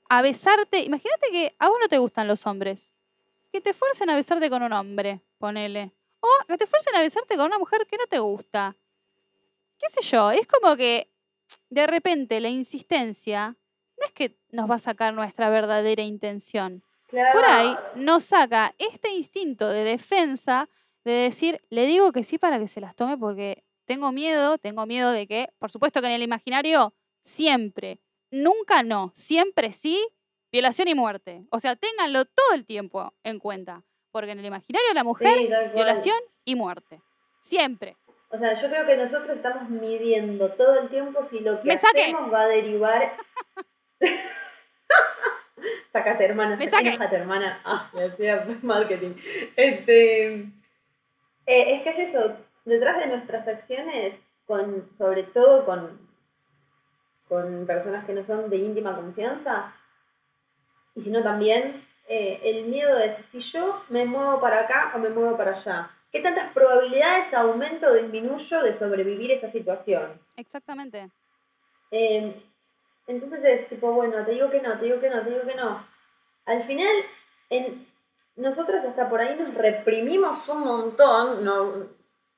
a 0.09 0.21
besarte, 0.21 0.79
imagínate 0.83 1.31
que 1.31 1.55
a 1.59 1.69
vos 1.69 1.77
no 1.81 1.87
te 1.87 1.97
gustan 1.97 2.27
los 2.27 2.45
hombres, 2.45 2.93
que 3.51 3.61
te 3.61 3.73
fuercen 3.73 4.09
a 4.09 4.15
besarte 4.15 4.49
con 4.49 4.63
un 4.63 4.73
hombre, 4.73 5.21
ponele, 5.37 5.93
o 6.19 6.27
que 6.47 6.57
te 6.57 6.67
fuercen 6.67 6.95
a 6.95 7.01
besarte 7.01 7.35
con 7.35 7.47
una 7.47 7.59
mujer 7.59 7.85
que 7.87 7.97
no 7.97 8.05
te 8.05 8.19
gusta. 8.19 8.75
¿Qué 9.79 9.87
sé 9.89 10.01
yo? 10.01 10.31
Es 10.31 10.47
como 10.47 10.75
que 10.75 11.11
de 11.69 11.87
repente 11.87 12.39
la 12.39 12.49
insistencia 12.49 13.55
no 13.97 14.05
es 14.05 14.11
que 14.11 14.37
nos 14.51 14.69
va 14.69 14.75
a 14.75 14.79
sacar 14.79 15.13
nuestra 15.13 15.49
verdadera 15.49 16.03
intención. 16.03 16.83
Por 17.09 17.45
ahí 17.45 17.75
nos 17.95 18.25
saca 18.25 18.73
este 18.77 19.11
instinto 19.11 19.69
de 19.69 19.83
defensa 19.83 20.69
de 21.03 21.11
decir, 21.11 21.61
le 21.69 21.85
digo 21.85 22.11
que 22.11 22.23
sí 22.23 22.37
para 22.37 22.59
que 22.59 22.67
se 22.67 22.81
las 22.81 22.95
tome 22.95 23.17
porque 23.17 23.63
tengo 23.85 24.11
miedo, 24.11 24.57
tengo 24.57 24.85
miedo 24.85 25.11
de 25.11 25.27
que, 25.27 25.49
por 25.59 25.71
supuesto 25.71 26.01
que 26.01 26.07
en 26.07 26.13
el 26.13 26.23
imaginario, 26.23 26.93
siempre, 27.21 27.99
nunca 28.31 28.83
no, 28.83 29.11
siempre 29.13 29.71
sí, 29.71 30.05
violación 30.51 30.87
y 30.87 30.95
muerte. 30.95 31.45
O 31.51 31.59
sea, 31.59 31.75
ténganlo 31.75 32.25
todo 32.25 32.53
el 32.53 32.65
tiempo 32.65 33.13
en 33.23 33.39
cuenta. 33.39 33.83
Porque 34.11 34.31
en 34.31 34.39
el 34.39 34.45
imaginario 34.45 34.93
la 34.93 35.03
mujer, 35.03 35.37
violación 35.73 36.15
y 36.45 36.55
muerte. 36.55 37.01
Siempre. 37.41 37.97
O 38.29 38.37
sea, 38.37 38.59
yo 38.61 38.69
creo 38.69 38.85
que 38.85 38.95
nosotros 38.95 39.35
estamos 39.35 39.69
midiendo 39.69 40.51
todo 40.53 40.79
el 40.79 40.89
tiempo 40.89 41.25
si 41.29 41.41
lo 41.41 41.61
que 41.61 41.71
hacemos 41.73 42.31
va 42.31 42.43
a 42.43 42.47
derivar. 42.47 43.17
Sácate, 45.91 46.25
hermana. 46.25 46.55
Me 46.55 46.67
saque. 46.67 46.97
hermana. 47.11 47.61
Ah, 47.65 47.89
me 47.93 48.05
hacía 48.05 48.47
marketing. 48.61 49.15
Este. 49.55 50.33
Eh, 50.33 51.75
es 51.75 51.81
que 51.83 51.89
es 51.89 51.99
eso. 52.09 52.37
Detrás 52.65 52.97
de 52.97 53.07
nuestras 53.07 53.47
acciones, 53.47 54.15
con, 54.45 54.89
sobre 54.97 55.23
todo 55.23 55.65
con, 55.65 55.99
con 57.27 57.65
personas 57.65 58.05
que 58.05 58.13
no 58.13 58.25
son 58.25 58.49
de 58.49 58.57
íntima 58.57 58.95
confianza, 58.95 59.73
y 60.95 61.01
sino 61.01 61.21
también 61.23 61.85
eh, 62.07 62.39
el 62.43 62.65
miedo 62.65 62.97
es 62.97 63.17
si 63.31 63.39
yo 63.39 63.81
me 63.89 64.05
muevo 64.05 64.39
para 64.39 64.61
acá 64.61 64.91
o 64.95 64.99
me 64.99 65.09
muevo 65.09 65.37
para 65.37 65.57
allá. 65.57 65.91
¿Qué 66.11 66.21
tantas 66.21 66.53
probabilidades 66.53 67.33
aumento 67.33 67.87
o 67.87 67.93
disminuyo 67.93 68.61
de 68.61 68.77
sobrevivir 68.79 69.31
esa 69.31 69.51
situación? 69.51 70.19
Exactamente. 70.37 71.09
Eh, 71.91 72.41
entonces 73.07 73.43
es 73.43 73.69
tipo, 73.69 73.91
bueno, 73.91 74.23
te 74.25 74.31
digo 74.31 74.49
que 74.49 74.61
no, 74.61 74.79
te 74.79 74.85
digo 74.85 74.99
que 74.99 75.09
no, 75.09 75.23
te 75.23 75.29
digo 75.29 75.45
que 75.45 75.55
no. 75.55 75.85
Al 76.45 76.63
final, 76.65 76.95
en, 77.49 77.85
nosotros 78.35 78.83
hasta 78.85 79.09
por 79.09 79.19
ahí 79.19 79.35
nos 79.37 79.53
reprimimos 79.55 80.47
un 80.47 80.59
montón, 80.59 81.43
no, 81.43 81.87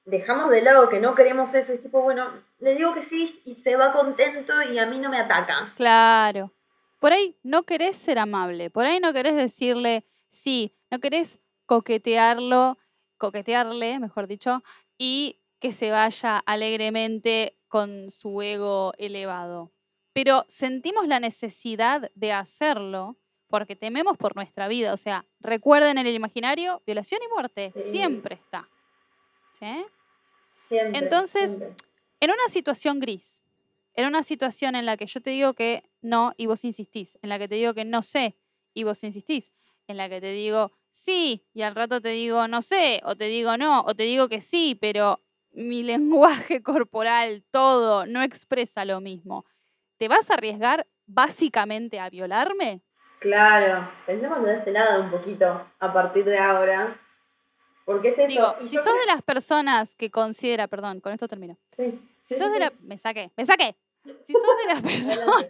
dejamos 0.08 0.50
de 0.50 0.62
lado 0.62 0.90
que 0.90 1.00
no 1.00 1.14
queremos 1.14 1.54
eso, 1.54 1.74
y 1.74 1.78
tipo, 1.78 2.02
bueno, 2.02 2.32
le 2.60 2.76
digo 2.76 2.94
que 2.94 3.04
sí 3.04 3.42
y 3.46 3.56
se 3.56 3.76
va 3.76 3.94
contento 3.94 4.54
y 4.64 4.80
a 4.80 4.86
mí 4.88 4.98
no 4.98 5.10
me 5.10 5.20
ataca. 5.20 5.74
Claro. 5.76 6.52
Por 7.00 7.14
ahí 7.14 7.38
no 7.44 7.64
querés 7.64 7.96
ser 7.96 8.18
amable, 8.18 8.72
por 8.72 8.86
ahí 8.86 9.00
no 9.00 9.14
querés 9.14 9.36
decirle 9.36 10.04
sí, 10.30 10.76
no 10.90 11.00
querés 11.00 11.40
coquetearlo 11.66 12.78
coquetearle, 13.18 14.00
mejor 14.00 14.28
dicho, 14.28 14.64
y 14.98 15.42
que 15.60 15.74
se 15.74 15.92
vaya 15.92 16.38
alegremente 16.38 17.58
con 17.68 18.12
su 18.12 18.42
ego 18.42 18.94
elevado. 18.98 19.72
Pero 20.14 20.46
sentimos 20.48 21.08
la 21.08 21.20
necesidad 21.20 22.12
de 22.16 22.32
hacerlo 22.32 23.18
porque 23.50 23.76
tememos 23.76 24.18
por 24.18 24.36
nuestra 24.36 24.68
vida. 24.68 24.94
O 24.94 24.98
sea, 24.98 25.26
recuerden 25.40 25.98
en 25.98 26.08
el 26.08 26.16
imaginario, 26.16 26.82
violación 26.86 27.22
y 27.24 27.34
muerte 27.34 27.74
siempre 27.82 28.36
está. 28.36 28.68
¿Sí? 29.54 29.86
Entonces, 30.70 31.62
en 32.20 32.32
una 32.32 32.48
situación 32.50 33.00
gris, 33.00 33.42
en 33.94 34.06
una 34.06 34.24
situación 34.24 34.76
en 34.76 34.86
la 34.86 34.98
que 34.98 35.06
yo 35.06 35.22
te 35.22 35.32
digo 35.32 35.54
que 35.54 35.84
no 36.02 36.34
y 36.38 36.46
vos 36.46 36.64
insistís, 36.66 37.18
en 37.22 37.30
la 37.30 37.40
que 37.40 37.48
te 37.48 37.56
digo 37.56 37.74
que 37.74 37.86
no 37.86 38.02
sé 38.02 38.38
y 38.74 38.84
vos 38.84 39.04
insistís, 39.04 39.52
en 39.88 39.98
la 39.98 40.10
que 40.10 40.22
te 40.22 40.32
digo 40.32 40.72
sí 40.92 41.46
y 41.54 41.62
al 41.64 41.76
rato 41.76 42.02
te 42.02 42.10
digo 42.10 42.48
no 42.48 42.62
sé, 42.62 43.02
o 43.04 43.16
te 43.16 43.26
digo 43.26 43.58
no, 43.58 43.82
o 43.82 43.96
te 43.96 44.04
digo 44.04 44.30
que 44.30 44.42
sí, 44.42 44.78
pero 44.80 45.20
mi 45.52 45.84
lenguaje 45.84 46.62
corporal, 46.62 47.44
todo, 47.52 48.06
no 48.06 48.22
expresa 48.22 48.86
lo 48.86 49.02
mismo. 49.02 49.46
¿Te 49.98 50.08
vas 50.08 50.30
a 50.30 50.36
arriesgar 50.36 50.86
básicamente 51.08 52.00
a 52.00 52.10
violarme? 52.10 52.82
Claro, 53.20 53.90
pensemos 54.06 54.44
de 54.44 54.58
ese 54.58 54.72
lado 54.72 55.04
un 55.04 55.10
poquito 55.10 55.66
a 55.80 55.94
partir 55.94 56.24
de 56.26 56.38
ahora. 56.38 57.00
Porque 57.88 58.10
es 58.10 58.17
eso. 58.17 58.27
Digo, 58.27 58.56
si 58.60 58.75
sos 58.75 58.84
de 58.84 59.06
las 59.08 59.22
personas 59.22 59.96
que 59.96 60.12
considera, 60.12 60.67
perdón, 60.67 61.00
con 61.00 61.13
esto 61.13 61.25
termino. 61.29 61.58
Sí, 61.77 61.98
si 62.22 62.36
sos 62.36 62.51
de 62.51 62.60
la. 62.60 62.74
Me 62.82 62.98
saqué, 62.98 63.32
me 63.38 63.46
saqué. 63.46 63.77
Si 64.25 64.34
sos 64.34 64.58
de 64.62 64.74
las 64.74 64.82
personas. 64.84 65.48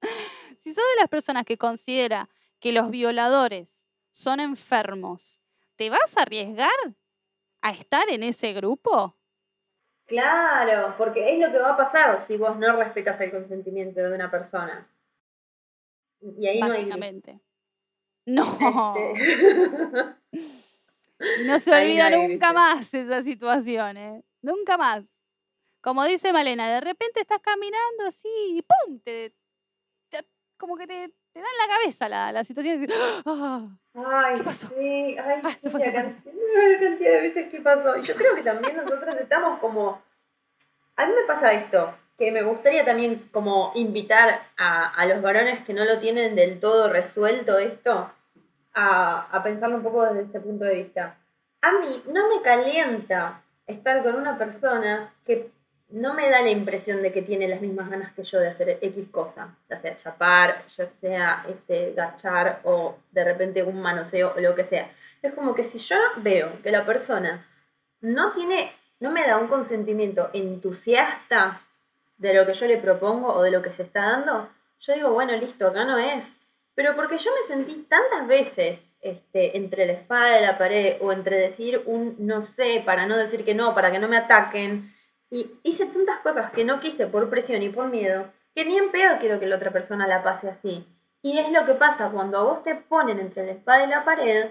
si 0.58 0.72
sos 0.72 0.84
de 0.94 1.00
las 1.00 1.10
personas 1.10 1.44
que 1.44 1.58
considera 1.58 2.30
que 2.58 2.72
los 2.72 2.88
violadores 2.88 3.86
son 4.12 4.40
enfermos, 4.40 5.42
¿te 5.76 5.90
vas 5.90 6.16
a 6.16 6.22
arriesgar 6.22 6.70
a 7.60 7.70
estar 7.72 8.08
en 8.08 8.22
ese 8.22 8.54
grupo? 8.54 9.14
Claro, 10.06 10.94
porque 10.96 11.34
es 11.34 11.38
lo 11.38 11.52
que 11.52 11.58
va 11.58 11.74
a 11.74 11.76
pasar 11.76 12.24
si 12.26 12.38
vos 12.38 12.58
no 12.58 12.76
respetas 12.76 13.20
el 13.20 13.30
consentimiento 13.30 14.00
de 14.00 14.14
una 14.14 14.30
persona. 14.30 14.90
Y 16.22 16.46
ahí 16.46 16.60
Básicamente. 16.60 17.40
No. 18.24 18.94
Este. 18.96 20.16
no 21.44 21.58
se 21.58 21.72
olvida 21.74 22.10
nunca 22.10 22.52
más 22.52 22.92
esa 22.94 23.22
situación, 23.22 23.96
¿eh? 23.96 24.22
Nunca 24.42 24.76
más. 24.76 25.04
Como 25.80 26.04
dice 26.04 26.32
Malena, 26.32 26.68
de 26.68 26.80
repente 26.80 27.20
estás 27.20 27.38
caminando 27.40 28.06
así 28.06 28.28
y 28.50 28.62
¡pum! 28.62 29.00
Te, 29.00 29.34
como 30.58 30.76
que 30.76 30.86
te, 30.86 31.08
te 31.32 31.40
da 31.40 31.46
en 31.46 31.68
la 31.68 31.74
cabeza 31.74 32.08
la, 32.08 32.32
la 32.32 32.44
situación. 32.44 32.86
¡Ah! 33.24 33.68
Ay, 33.94 34.34
¿Qué 34.36 34.42
pasó? 34.42 34.68
Sí, 34.68 35.16
ay, 35.18 35.40
ah, 35.42 35.50
se 35.58 35.70
fue, 35.70 35.80
se 35.80 35.92
fue, 35.92 36.02
se 36.02 36.10
fue. 36.10 36.32
La 36.72 36.80
cantidad 36.80 37.12
de 37.12 37.20
veces 37.20 37.50
que 37.50 37.60
pasó. 37.60 37.96
Y 37.96 38.02
yo 38.02 38.14
creo 38.14 38.34
que 38.34 38.42
también 38.42 38.76
nosotros 38.76 39.14
estamos 39.14 39.58
como. 39.60 40.02
A 40.96 41.06
mí 41.06 41.12
me 41.14 41.26
pasa 41.26 41.52
esto, 41.52 41.94
que 42.18 42.32
me 42.32 42.42
gustaría 42.42 42.84
también 42.84 43.28
como 43.32 43.70
invitar 43.76 44.42
a, 44.56 44.88
a 44.88 45.06
los 45.06 45.22
varones 45.22 45.64
que 45.64 45.72
no 45.72 45.84
lo 45.84 46.00
tienen 46.00 46.34
del 46.34 46.58
todo 46.58 46.88
resuelto 46.92 47.58
esto, 47.58 48.10
a, 48.78 49.28
a 49.30 49.42
pensarlo 49.42 49.76
un 49.76 49.82
poco 49.82 50.04
desde 50.04 50.22
este 50.22 50.40
punto 50.40 50.64
de 50.64 50.74
vista. 50.74 51.16
A 51.60 51.72
mí 51.72 52.02
no 52.12 52.28
me 52.28 52.42
calienta 52.42 53.42
estar 53.66 54.02
con 54.02 54.14
una 54.14 54.38
persona 54.38 55.12
que 55.26 55.50
no 55.90 56.14
me 56.14 56.28
da 56.28 56.42
la 56.42 56.50
impresión 56.50 57.02
de 57.02 57.12
que 57.12 57.22
tiene 57.22 57.48
las 57.48 57.60
mismas 57.60 57.88
ganas 57.88 58.12
que 58.12 58.22
yo 58.22 58.38
de 58.38 58.48
hacer 58.48 58.78
X 58.80 59.06
cosa, 59.10 59.54
ya 59.70 59.80
sea 59.80 59.96
chapar, 59.96 60.64
ya 60.76 60.88
sea 61.00 61.46
este, 61.48 61.94
gachar 61.94 62.60
o 62.64 62.96
de 63.10 63.24
repente 63.24 63.62
un 63.62 63.80
manoseo 63.80 64.34
o 64.36 64.40
lo 64.40 64.54
que 64.54 64.64
sea. 64.64 64.90
Es 65.22 65.32
como 65.32 65.54
que 65.54 65.64
si 65.64 65.78
yo 65.78 65.96
veo 66.18 66.62
que 66.62 66.70
la 66.70 66.84
persona 66.84 67.46
no 68.00 68.32
tiene, 68.32 68.72
no 69.00 69.10
me 69.10 69.26
da 69.26 69.38
un 69.38 69.48
consentimiento 69.48 70.30
entusiasta 70.32 71.62
de 72.18 72.34
lo 72.34 72.46
que 72.46 72.54
yo 72.54 72.66
le 72.66 72.78
propongo 72.78 73.32
o 73.32 73.42
de 73.42 73.50
lo 73.50 73.62
que 73.62 73.72
se 73.72 73.82
está 73.84 74.10
dando, 74.10 74.48
yo 74.80 74.94
digo, 74.94 75.10
bueno, 75.10 75.32
listo, 75.36 75.68
acá 75.68 75.84
no 75.84 75.98
es. 75.98 76.24
Pero 76.78 76.94
porque 76.94 77.18
yo 77.18 77.32
me 77.32 77.52
sentí 77.52 77.74
tantas 77.88 78.28
veces 78.28 78.78
este, 79.00 79.56
entre 79.56 79.84
la 79.84 79.94
espada 79.94 80.38
y 80.38 80.46
la 80.46 80.56
pared 80.56 80.98
o 81.00 81.10
entre 81.10 81.36
decir 81.36 81.82
un 81.86 82.14
no 82.20 82.42
sé 82.42 82.84
para 82.86 83.04
no 83.04 83.16
decir 83.16 83.44
que 83.44 83.52
no, 83.52 83.74
para 83.74 83.90
que 83.90 83.98
no 83.98 84.06
me 84.06 84.16
ataquen, 84.16 84.94
y 85.28 85.58
hice 85.64 85.86
tantas 85.86 86.20
cosas 86.20 86.52
que 86.52 86.64
no 86.64 86.78
quise 86.78 87.08
por 87.08 87.28
presión 87.30 87.64
y 87.64 87.68
por 87.68 87.88
miedo, 87.88 88.26
que 88.54 88.64
ni 88.64 88.78
en 88.78 88.92
pedo 88.92 89.18
quiero 89.18 89.40
que 89.40 89.46
la 89.46 89.56
otra 89.56 89.72
persona 89.72 90.06
la 90.06 90.22
pase 90.22 90.50
así. 90.50 90.86
Y 91.20 91.36
es 91.40 91.50
lo 91.50 91.66
que 91.66 91.74
pasa 91.74 92.10
cuando 92.10 92.38
a 92.38 92.44
vos 92.44 92.62
te 92.62 92.76
ponen 92.76 93.18
entre 93.18 93.44
la 93.44 93.52
espada 93.54 93.84
y 93.84 93.88
la 93.88 94.04
pared, 94.04 94.46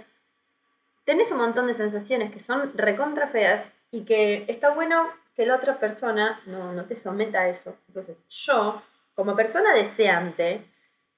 tenés 1.06 1.32
un 1.32 1.38
montón 1.38 1.68
de 1.68 1.76
sensaciones 1.76 2.34
que 2.34 2.42
son 2.42 2.74
recontra 2.76 3.30
feas 3.30 3.64
y 3.90 4.04
que 4.04 4.44
está 4.50 4.72
bueno 4.72 5.08
que 5.34 5.46
la 5.46 5.56
otra 5.56 5.80
persona 5.80 6.42
no, 6.46 6.74
no 6.74 6.84
te 6.88 7.02
someta 7.02 7.40
a 7.40 7.48
eso. 7.48 7.78
Entonces, 7.88 8.18
yo, 8.28 8.82
como 9.16 9.34
persona 9.34 9.74
deseante, 9.74 10.66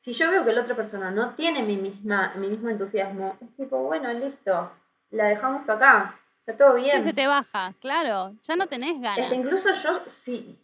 si 0.04 0.14
yo 0.14 0.30
veo 0.32 0.46
que 0.46 0.54
la 0.54 0.62
otra 0.62 0.76
persona 0.76 1.12
no 1.12 1.36
tiene 1.36 1.62
mi, 1.64 1.78
misma, 1.78 2.34
mi 2.36 2.48
mismo 2.48 2.70
entusiasmo, 2.70 3.38
es 3.42 3.56
tipo, 3.56 3.78
bueno, 3.80 4.12
listo, 4.14 4.72
la 5.12 5.26
dejamos 5.26 5.68
acá 5.70 6.20
todo 6.54 6.76
bien. 6.76 6.98
Sí, 6.98 7.04
se 7.04 7.14
te 7.14 7.28
baja, 7.28 7.74
claro, 7.80 8.34
ya 8.44 8.56
no 8.56 8.68
tenés 8.68 9.00
ganas. 9.02 9.32
incluso 9.34 9.70
yo, 9.84 10.02
sí. 10.24 10.58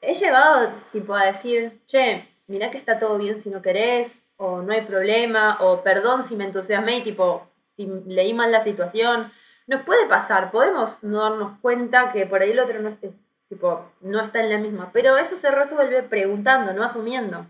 he 0.00 0.14
llegado 0.14 0.70
tipo 0.92 1.14
a 1.14 1.26
decir, 1.26 1.80
che, 1.86 2.28
mirá 2.46 2.70
que 2.70 2.78
está 2.78 2.98
todo 2.98 3.18
bien 3.18 3.42
si 3.42 3.50
no 3.50 3.62
querés, 3.62 4.12
o 4.36 4.60
no 4.62 4.72
hay 4.72 4.82
problema, 4.82 5.58
o 5.60 5.82
perdón 5.82 6.28
si 6.28 6.36
me 6.36 6.44
entusiasmé 6.44 6.98
y 6.98 7.04
tipo, 7.04 7.48
si 7.76 7.86
leí 8.06 8.34
mal 8.34 8.52
la 8.52 8.64
situación. 8.64 9.32
Nos 9.66 9.82
puede 9.82 10.06
pasar, 10.06 10.52
podemos 10.52 10.92
no 11.02 11.22
darnos 11.22 11.58
cuenta 11.60 12.12
que 12.12 12.26
por 12.26 12.40
ahí 12.40 12.52
el 12.52 12.60
otro 12.60 12.78
no 12.80 12.90
esté, 12.90 13.12
tipo, 13.48 13.90
no 14.00 14.20
está 14.20 14.40
en 14.40 14.50
la 14.50 14.58
misma, 14.58 14.90
pero 14.92 15.16
eso 15.16 15.36
se 15.36 15.50
resuelve 15.50 16.02
preguntando, 16.04 16.72
no 16.72 16.84
asumiendo. 16.84 17.46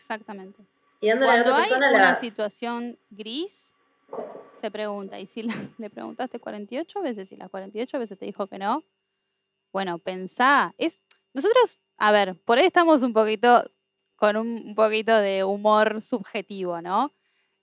Exactamente. 0.00 0.64
Y 1.02 1.08
dándole 1.08 1.30
a 1.32 1.36
la 1.36 1.42
Cuando 1.44 1.50
otra 1.52 1.64
hay 1.64 1.68
persona 1.70 1.90
una 1.90 2.08
la... 2.12 2.14
situación 2.14 2.98
gris, 3.10 3.74
se 4.58 4.70
pregunta. 4.70 5.20
Y 5.20 5.26
si 5.26 5.42
la- 5.42 5.54
le 5.78 5.90
preguntaste 5.90 6.40
48 6.40 7.02
veces 7.02 7.30
y 7.32 7.36
las 7.36 7.50
48 7.50 7.98
veces 7.98 8.18
te 8.18 8.24
dijo 8.24 8.46
que 8.46 8.58
no, 8.58 8.82
bueno, 9.72 9.98
pensá. 9.98 10.74
Es, 10.78 11.02
nosotros, 11.34 11.78
a 11.98 12.12
ver, 12.12 12.34
por 12.46 12.56
ahí 12.58 12.64
estamos 12.64 13.02
un 13.02 13.12
poquito 13.12 13.62
con 14.16 14.36
un, 14.38 14.48
un 14.68 14.74
poquito 14.74 15.14
de 15.18 15.44
humor 15.44 16.00
subjetivo, 16.00 16.80
¿no? 16.80 17.12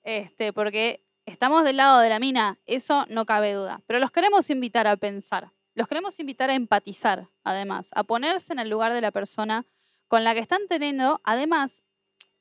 Este, 0.03 0.53
porque 0.53 1.03
estamos 1.25 1.63
del 1.63 1.77
lado 1.77 1.99
de 1.99 2.09
la 2.09 2.19
mina, 2.19 2.59
eso 2.67 3.05
no 3.09 3.25
cabe 3.25 3.53
duda. 3.53 3.81
Pero 3.87 3.99
los 3.99 4.11
queremos 4.11 4.47
invitar 4.51 4.85
a 4.87 4.95
pensar. 4.95 5.51
Los 5.73 5.87
queremos 5.87 6.19
invitar 6.19 6.49
a 6.51 6.55
empatizar, 6.55 7.29
además, 7.43 7.89
a 7.93 8.03
ponerse 8.03 8.53
en 8.53 8.59
el 8.59 8.69
lugar 8.69 8.93
de 8.93 9.01
la 9.01 9.11
persona 9.11 9.65
con 10.07 10.23
la 10.23 10.33
que 10.33 10.39
están 10.39 10.61
teniendo, 10.69 11.19
además, 11.23 11.83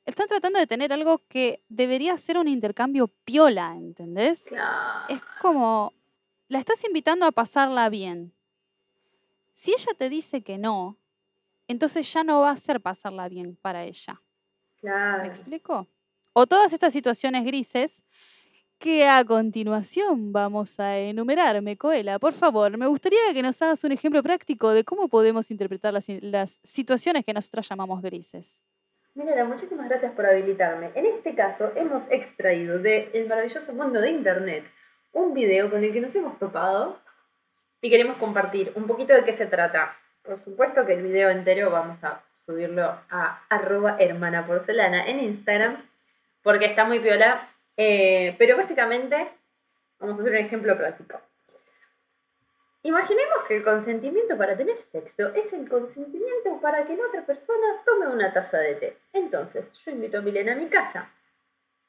están 0.07 0.29
tratando 0.29 0.57
de 0.57 0.65
tener 0.65 0.93
algo 0.93 1.21
que 1.27 1.61
debería 1.67 2.17
ser 2.17 2.37
un 2.37 2.47
intercambio 2.47 3.09
piola, 3.25 3.75
¿entendés? 3.75 4.45
Claro. 4.47 5.05
Es 5.09 5.21
como, 5.41 5.93
la 6.47 6.59
estás 6.59 6.83
invitando 6.85 7.25
a 7.25 7.33
pasarla 7.33 7.89
bien. 7.89 8.33
Si 9.53 9.71
ella 9.71 9.91
te 9.97 10.09
dice 10.09 10.43
que 10.43 10.57
no, 10.57 10.97
entonces 11.67 12.11
ya 12.11 12.23
no 12.23 12.39
va 12.39 12.51
a 12.51 12.57
ser 12.57 12.79
pasarla 12.79 13.27
bien 13.27 13.57
para 13.61 13.83
ella. 13.83 14.21
Claro. 14.79 15.23
¿Me 15.23 15.27
explico? 15.27 15.87
O 16.31 16.47
todas 16.47 16.71
estas 16.71 16.93
situaciones 16.93 17.43
grises 17.43 18.01
que 18.79 19.05
a 19.07 19.25
continuación 19.25 20.31
vamos 20.31 20.79
a 20.79 20.97
enumerar, 20.97 21.61
Mecoela. 21.61 22.17
Por 22.17 22.31
favor, 22.31 22.77
me 22.77 22.87
gustaría 22.87 23.33
que 23.33 23.41
nos 23.41 23.61
hagas 23.61 23.83
un 23.83 23.91
ejemplo 23.91 24.23
práctico 24.23 24.69
de 24.69 24.85
cómo 24.85 25.09
podemos 25.09 25.51
interpretar 25.51 25.93
las, 25.93 26.07
las 26.21 26.61
situaciones 26.63 27.25
que 27.25 27.33
nosotras 27.33 27.67
llamamos 27.67 28.01
grises. 28.01 28.61
Milena, 29.17 29.45
muchísimas 29.45 29.89
gracias 29.89 30.11
por 30.11 30.27
habilitarme. 30.27 30.91
En 30.93 31.07
este 31.07 31.33
caso, 31.33 31.71
hemos 31.75 32.03
extraído 32.11 32.77
de 32.77 33.09
El 33.15 33.27
maravilloso 33.27 33.73
mundo 33.73 33.99
de 33.99 34.11
Internet 34.11 34.63
un 35.11 35.33
video 35.33 35.71
con 35.71 35.83
el 35.83 35.91
que 35.91 36.01
nos 36.01 36.13
hemos 36.13 36.37
topado 36.37 36.99
y 37.81 37.89
queremos 37.89 38.17
compartir 38.17 38.71
un 38.75 38.85
poquito 38.85 39.15
de 39.15 39.23
qué 39.23 39.35
se 39.35 39.47
trata. 39.47 39.97
Por 40.21 40.37
supuesto 40.37 40.85
que 40.85 40.93
el 40.93 41.01
video 41.01 41.31
entero 41.31 41.71
vamos 41.71 41.97
a 42.03 42.21
subirlo 42.45 42.83
a 43.09 43.41
arroba 43.49 43.97
hermana 43.99 44.45
porcelana 44.45 45.07
en 45.07 45.19
Instagram 45.21 45.77
porque 46.43 46.65
está 46.65 46.85
muy 46.85 46.99
piola. 46.99 47.49
Eh, 47.75 48.35
pero 48.37 48.55
básicamente, 48.55 49.29
vamos 49.99 50.19
a 50.19 50.21
hacer 50.21 50.33
un 50.33 50.45
ejemplo 50.45 50.77
práctico. 50.77 51.19
Imaginemos 52.87 53.39
que 53.49 53.57
el 53.57 53.65
consentimiento 53.65 54.37
para 54.37 54.55
tener 54.55 54.77
sexo 54.93 55.27
es 55.35 55.51
el 55.51 55.67
consentimiento 55.67 56.57
para 56.61 56.87
que 56.87 56.95
la 56.95 57.05
otra 57.07 57.25
persona 57.25 57.83
tome 57.83 58.07
una 58.07 58.31
taza 58.31 58.59
de 58.59 58.75
té. 58.75 58.97
Entonces, 59.11 59.65
yo 59.83 59.91
invito 59.91 60.19
a 60.19 60.21
Milena 60.21 60.53
a 60.53 60.55
mi 60.55 60.69
casa 60.69 61.11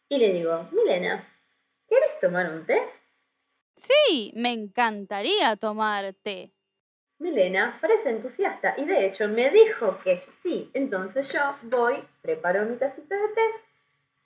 y 0.08 0.18
le 0.18 0.32
digo, 0.32 0.66
Milena, 0.72 1.24
¿quieres 1.86 2.18
tomar 2.20 2.50
un 2.50 2.66
té? 2.66 2.82
Sí, 3.76 4.32
me 4.34 4.52
encantaría 4.52 5.54
tomar 5.54 6.14
té. 6.24 6.50
Milena 7.20 7.78
parece 7.80 8.10
entusiasta 8.10 8.74
y 8.76 8.84
de 8.84 9.06
hecho 9.06 9.28
me 9.28 9.50
dijo 9.50 10.00
que 10.02 10.24
sí. 10.42 10.68
Entonces 10.74 11.32
yo 11.32 11.58
voy, 11.62 11.94
preparo 12.22 12.64
mi 12.64 12.76
tacita 12.76 13.14
de 13.14 13.28
té, 13.28 13.42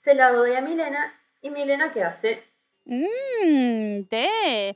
se 0.05 0.15
la 0.15 0.31
doy 0.31 0.55
a 0.55 0.61
Milena 0.61 1.21
y 1.39 1.51
Milena 1.51 1.93
¿qué 1.93 2.03
hace? 2.03 2.43
Mmm, 2.85 4.05
té. 4.09 4.75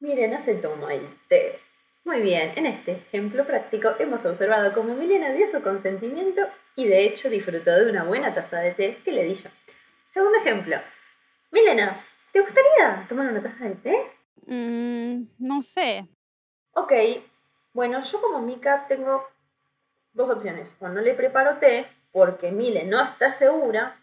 Milena 0.00 0.44
se 0.44 0.54
toma 0.54 0.94
el 0.94 1.06
té. 1.28 1.58
Muy 2.04 2.20
bien, 2.20 2.52
en 2.56 2.66
este 2.66 2.92
ejemplo 2.92 3.44
práctico 3.44 3.94
hemos 3.98 4.24
observado 4.24 4.72
cómo 4.74 4.94
Milena 4.94 5.32
dio 5.32 5.50
su 5.50 5.62
consentimiento 5.62 6.42
y 6.76 6.86
de 6.86 7.06
hecho 7.06 7.28
disfrutó 7.28 7.72
de 7.72 7.90
una 7.90 8.04
buena 8.04 8.34
taza 8.34 8.58
de 8.58 8.74
té 8.74 8.98
que 9.04 9.12
le 9.12 9.24
di 9.24 9.34
yo. 9.34 9.50
Segundo 10.12 10.38
ejemplo. 10.38 10.76
Milena, 11.50 12.04
¿te 12.32 12.40
gustaría 12.40 13.06
tomar 13.08 13.26
una 13.26 13.42
taza 13.42 13.64
de 13.64 13.74
té? 13.76 14.10
Mm, 14.46 15.28
no 15.38 15.62
sé. 15.62 16.06
Ok, 16.74 16.92
bueno, 17.72 18.04
yo 18.04 18.20
como 18.20 18.40
Mika 18.40 18.86
tengo 18.88 19.26
dos 20.12 20.30
opciones. 20.30 20.68
O 20.80 20.88
no 20.88 21.00
le 21.00 21.14
preparo 21.14 21.58
té 21.58 21.86
porque 22.12 22.50
Mile 22.50 22.84
no 22.84 23.02
está 23.02 23.38
segura, 23.38 24.00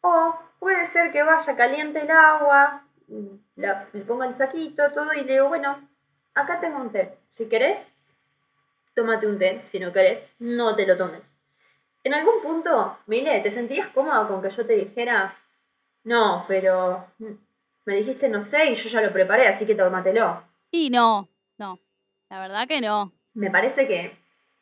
o 0.00 0.34
puede 0.58 0.90
ser 0.92 1.12
que 1.12 1.22
vaya 1.22 1.54
caliente 1.54 2.00
el 2.00 2.10
agua, 2.10 2.85
la, 3.56 3.88
le 3.92 4.00
ponga 4.02 4.26
el 4.26 4.36
saquito, 4.36 4.90
todo, 4.92 5.12
y 5.12 5.24
le 5.24 5.34
digo, 5.34 5.48
bueno, 5.48 5.88
acá 6.34 6.60
tengo 6.60 6.78
un 6.78 6.90
té. 6.90 7.16
Si 7.36 7.46
querés, 7.48 7.78
tómate 8.94 9.26
un 9.26 9.38
té. 9.38 9.62
Si 9.70 9.78
no 9.78 9.92
querés, 9.92 10.20
no 10.38 10.74
te 10.74 10.86
lo 10.86 10.96
tomes. 10.96 11.22
En 12.04 12.14
algún 12.14 12.40
punto, 12.42 12.98
Mile, 13.06 13.40
¿te 13.40 13.52
sentías 13.52 13.88
cómoda 13.88 14.28
con 14.28 14.40
que 14.40 14.50
yo 14.50 14.64
te 14.66 14.74
dijera, 14.74 15.36
no, 16.04 16.44
pero 16.46 17.06
me 17.84 17.96
dijiste 17.96 18.28
no 18.28 18.46
sé 18.46 18.66
y 18.66 18.76
yo 18.76 18.88
ya 18.88 19.00
lo 19.00 19.12
preparé, 19.12 19.48
así 19.48 19.66
que 19.66 19.74
tómatelo? 19.74 20.42
Y 20.70 20.90
no, 20.90 21.28
no. 21.58 21.78
La 22.30 22.40
verdad 22.40 22.68
que 22.68 22.80
no. 22.80 23.12
Me 23.34 23.50
parece 23.50 23.86
que. 23.86 24.16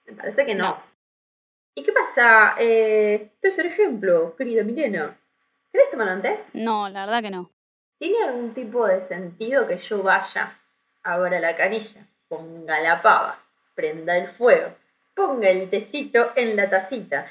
Me 0.07 0.15
parece 0.15 0.45
que 0.47 0.55
no. 0.55 0.69
No. 0.69 0.83
¿Y 1.75 1.83
qué 1.83 1.93
pasa? 1.93 2.55
Eh, 2.59 3.33
tercer 3.41 3.67
ejemplo, 3.67 4.35
querida 4.37 4.63
Milena. 4.63 5.19
¿Querés 5.73 5.91
tomar 5.91 6.17
un 6.17 6.23
té? 6.23 6.41
No, 6.53 6.89
la 6.89 7.05
verdad 7.05 7.23
que 7.23 7.31
no. 7.31 7.51
¿Tiene 7.99 8.25
algún 8.25 8.55
tipo 8.55 8.87
de 8.87 9.07
sentido 9.09 9.67
que 9.69 9.79
yo 9.89 10.03
vaya, 10.03 10.59
abra 11.03 11.41
la 11.41 11.57
canilla, 11.57 12.07
ponga 12.29 12.81
la 12.81 13.03
pava, 13.03 13.39
prenda 13.75 14.17
el 14.17 14.29
fuego, 14.37 14.75
ponga 15.15 15.49
el 15.49 15.71
tecito 15.71 16.33
en 16.37 16.57
la 16.57 16.69
tacita 16.69 17.27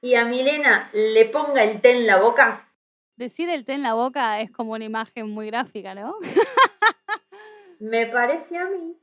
y 0.00 0.14
a 0.14 0.24
Milena 0.24 0.90
le 0.92 1.26
ponga 1.26 1.64
el 1.64 1.80
té 1.80 1.92
en 1.92 2.06
la 2.06 2.18
boca? 2.18 2.68
Decir 3.16 3.48
el 3.48 3.64
té 3.64 3.72
en 3.72 3.82
la 3.82 3.94
boca 3.94 4.40
es 4.40 4.50
como 4.50 4.72
una 4.72 4.84
imagen 4.84 5.30
muy 5.30 5.46
gráfica, 5.46 5.94
¿no? 5.94 6.16
Me 7.80 8.06
parece 8.06 8.58
a 8.58 8.64
mí 8.66 8.96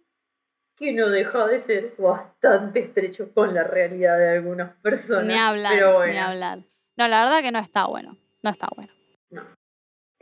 que 0.75 0.91
no 0.93 1.09
deja 1.09 1.47
de 1.47 1.63
ser 1.65 1.93
bastante 1.97 2.79
estrecho 2.79 3.31
con 3.33 3.53
la 3.53 3.63
realidad 3.63 4.17
de 4.17 4.29
algunas 4.29 4.75
personas. 4.77 5.25
Ni 5.25 5.37
hablar, 5.37 5.73
pero 5.73 5.93
bueno. 5.93 6.13
ni 6.13 6.19
hablar. 6.19 6.59
No, 6.97 7.07
la 7.07 7.23
verdad 7.23 7.41
que 7.41 7.51
no 7.51 7.59
está 7.59 7.85
bueno. 7.85 8.17
No 8.41 8.49
está 8.49 8.67
bueno. 8.75 8.91
No. 9.29 9.43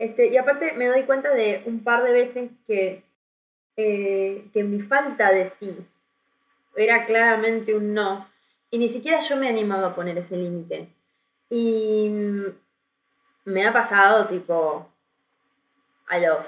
Este, 0.00 0.28
y 0.28 0.38
aparte 0.38 0.72
me 0.72 0.86
doy 0.86 1.02
cuenta 1.02 1.30
de 1.34 1.62
un 1.66 1.84
par 1.84 2.02
de 2.02 2.12
veces 2.12 2.50
que, 2.66 3.04
eh, 3.76 4.48
que 4.50 4.64
mi 4.64 4.80
falta 4.80 5.30
de 5.30 5.52
sí 5.60 5.76
era 6.74 7.04
claramente 7.04 7.76
un 7.76 7.92
no. 7.92 8.26
Y 8.70 8.78
ni 8.78 8.88
siquiera 8.88 9.20
yo 9.20 9.36
me 9.36 9.50
animaba 9.50 9.88
a 9.88 9.94
poner 9.94 10.16
ese 10.16 10.38
límite. 10.38 10.88
Y 11.50 12.10
me 13.44 13.66
ha 13.66 13.74
pasado 13.74 14.26
tipo 14.28 14.90
a 16.06 16.18
los, 16.18 16.38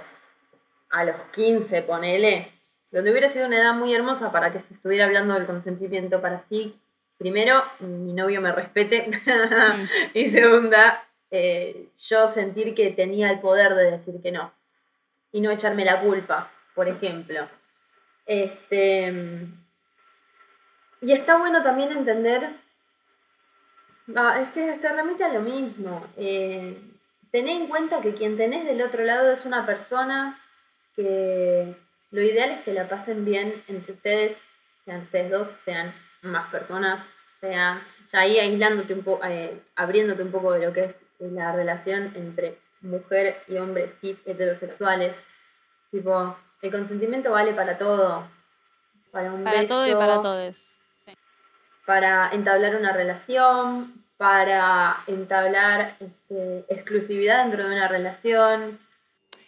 a 0.89 1.05
los 1.05 1.17
15, 1.35 1.83
ponele, 1.83 2.51
donde 2.91 3.11
hubiera 3.11 3.35
sido 3.35 3.49
una 3.49 3.59
edad 3.59 3.75
muy 3.75 3.95
hermosa 3.95 4.33
para 4.33 4.51
que 4.51 4.61
se 4.61 4.75
estuviera 4.75 5.05
hablando 5.05 5.35
del 5.35 5.45
consentimiento, 5.45 6.23
para 6.23 6.37
así, 6.37 6.75
primero, 7.19 7.63
mi 7.81 8.15
novio 8.15 8.41
me 8.41 8.53
respete, 8.53 9.11
y 10.15 10.31
segunda, 10.31 11.05
eh, 11.35 11.89
yo 12.11 12.35
sentir 12.35 12.75
que 12.75 12.91
tenía 12.91 13.31
el 13.31 13.41
poder 13.41 13.75
de 13.75 13.93
decir 13.93 14.21
que 14.23 14.31
no 14.31 14.53
y 15.33 15.41
no 15.41 15.51
echarme 15.51 15.83
la 15.83 16.03
culpa, 16.03 16.53
por 16.75 16.89
ejemplo. 16.89 17.49
Este, 18.27 19.11
y 21.01 21.13
está 21.13 21.39
bueno 21.39 21.63
también 21.63 21.91
entender, 21.91 22.51
ah, 24.15 24.43
es 24.43 24.53
que 24.53 24.79
se 24.79 24.93
remite 24.93 25.25
a 25.25 25.33
lo 25.33 25.41
mismo. 25.41 26.07
Eh, 26.19 26.79
tené 27.31 27.53
en 27.57 27.69
cuenta 27.69 28.03
que 28.03 28.13
quien 28.13 28.37
tenés 28.37 28.67
del 28.67 28.83
otro 28.83 29.03
lado 29.03 29.33
es 29.33 29.43
una 29.47 29.65
persona 29.65 30.39
que 30.95 31.75
lo 32.11 32.21
ideal 32.21 32.51
es 32.51 32.61
que 32.61 32.75
la 32.75 32.91
pasen 32.91 33.25
bien 33.25 33.65
entre 33.69 33.95
ustedes, 33.95 34.37
sean 34.85 35.01
ustedes 35.01 35.31
dos, 35.31 35.49
sean 35.65 35.95
más 36.21 36.51
personas, 36.51 37.07
sean 37.41 37.83
ya 38.13 38.21
ahí 38.21 38.39
aislándote 38.39 38.93
un 38.93 39.03
poco, 39.03 39.25
abriéndote 39.77 40.23
un 40.23 40.31
poco 40.31 40.53
de 40.53 40.67
lo 40.67 40.75
que 40.75 40.85
es 40.85 41.02
la 41.31 41.53
relación 41.53 42.13
entre 42.17 42.59
mujer 42.81 43.43
y 43.49 43.57
hombre 43.57 43.95
cis 44.01 44.17
heterosexuales. 44.27 45.15
Tipo, 45.91 46.37
el 46.63 46.71
consentimiento 46.71 47.31
vale 47.31 47.53
para 47.53 47.79
todo. 47.79 48.27
Para 49.11 49.33
un 49.33 49.45
Para 49.45 49.67
todo 49.67 49.87
y 49.87 49.95
para 49.95 50.23
todos. 50.23 50.79
Sí. 51.05 51.13
para 51.87 52.31
entablar 52.31 52.77
una 52.77 52.93
relación, 52.93 54.05
para 54.17 55.03
entablar 55.07 55.97
este, 56.01 56.65
exclusividad 56.69 57.45
dentro 57.45 57.69
de 57.69 57.75
una 57.75 57.89
relación. 57.89 58.79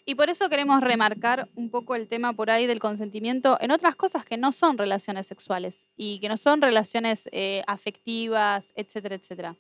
Y 0.07 0.17
por 0.17 0.29
eso 0.29 0.51
queremos 0.51 0.83
remarcar 0.83 1.49
un 1.55 1.71
poco 1.71 1.95
el 1.95 2.09
tema 2.09 2.35
por 2.35 2.51
ahí 2.51 2.67
del 2.67 2.79
consentimiento 2.79 3.57
en 3.61 3.71
otras 3.71 3.97
cosas 3.97 4.25
que 4.25 4.37
no 4.37 4.53
son 4.53 4.77
relaciones 4.77 5.27
sexuales 5.27 5.87
y 5.97 6.21
que 6.21 6.29
no 6.29 6.37
son 6.37 6.61
relaciones 6.61 7.27
eh, 7.33 7.63
afectivas, 7.67 8.73
etcétera, 8.77 9.15
etcétera, 9.15 9.57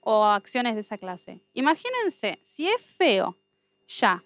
o 0.00 0.24
acciones 0.24 0.74
de 0.74 0.80
esa 0.80 0.98
clase. 0.98 1.42
Imagínense, 1.52 2.40
si 2.42 2.68
es 2.68 2.96
feo 2.96 3.36
ya 3.86 4.22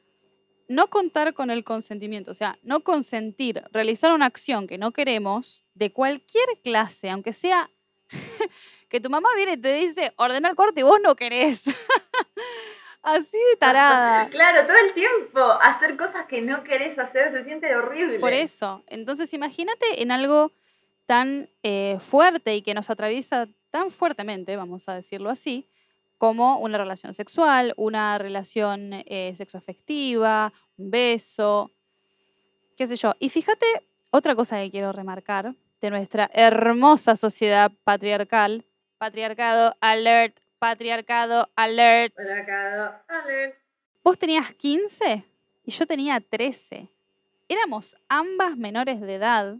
no 0.68 0.88
contar 0.88 1.34
con 1.34 1.50
el 1.50 1.64
consentimiento, 1.64 2.30
o 2.30 2.34
sea, 2.34 2.58
no 2.62 2.80
consentir, 2.80 3.62
realizar 3.72 4.12
una 4.12 4.26
acción 4.26 4.66
que 4.66 4.78
no 4.78 4.92
queremos 4.92 5.64
de 5.74 5.92
cualquier 5.92 6.46
clase, 6.62 7.10
aunque 7.10 7.32
sea 7.32 7.70
que 8.88 9.00
tu 9.00 9.10
mamá 9.10 9.28
viene 9.36 9.52
y 9.52 9.56
te 9.56 9.74
dice, 9.74 10.12
ordena 10.16 10.48
el 10.48 10.56
corte 10.56 10.80
y 10.80 10.84
vos 10.84 11.00
no 11.02 11.16
querés. 11.16 11.64
Así 13.02 13.36
de 13.50 13.56
tarada. 13.56 14.28
Claro, 14.30 14.66
todo 14.66 14.76
el 14.76 14.94
tiempo 14.94 15.40
hacer 15.62 15.96
cosas 15.96 16.26
que 16.26 16.40
no 16.40 16.64
querés 16.64 16.98
hacer 16.98 17.32
se 17.32 17.44
siente 17.44 17.74
horrible. 17.76 18.18
Por 18.18 18.32
eso. 18.32 18.82
Entonces, 18.86 19.32
imagínate 19.34 20.02
en 20.02 20.10
algo 20.10 20.52
tan 21.06 21.50
eh, 21.62 21.98
fuerte 22.00 22.56
y 22.56 22.62
que 22.62 22.74
nos 22.74 22.90
atraviesa 22.90 23.48
tan 23.70 23.90
fuertemente, 23.90 24.56
vamos 24.56 24.88
a 24.88 24.94
decirlo 24.94 25.30
así, 25.30 25.68
como 26.18 26.58
una 26.58 26.78
relación 26.78 27.12
sexual, 27.12 27.74
una 27.76 28.18
relación 28.18 28.92
eh, 28.92 29.32
sexoafectiva, 29.36 30.52
un 30.76 30.90
beso, 30.90 31.70
qué 32.76 32.86
sé 32.86 32.96
yo. 32.96 33.14
Y 33.18 33.28
fíjate, 33.28 33.66
otra 34.10 34.34
cosa 34.34 34.58
que 34.58 34.70
quiero 34.70 34.92
remarcar 34.92 35.54
de 35.80 35.90
nuestra 35.90 36.30
hermosa 36.32 37.16
sociedad 37.16 37.70
patriarcal, 37.84 38.64
patriarcado 38.96 39.74
alert, 39.80 40.38
patriarcado 40.58 41.50
alert. 41.56 42.14
Patriarcado 42.14 42.94
alert. 43.08 43.56
Vos 44.02 44.18
tenías 44.18 44.52
15 44.54 45.24
y 45.64 45.70
yo 45.70 45.86
tenía 45.86 46.20
13. 46.20 46.88
Éramos 47.48 47.96
ambas 48.08 48.56
menores 48.56 49.00
de 49.00 49.14
edad 49.16 49.56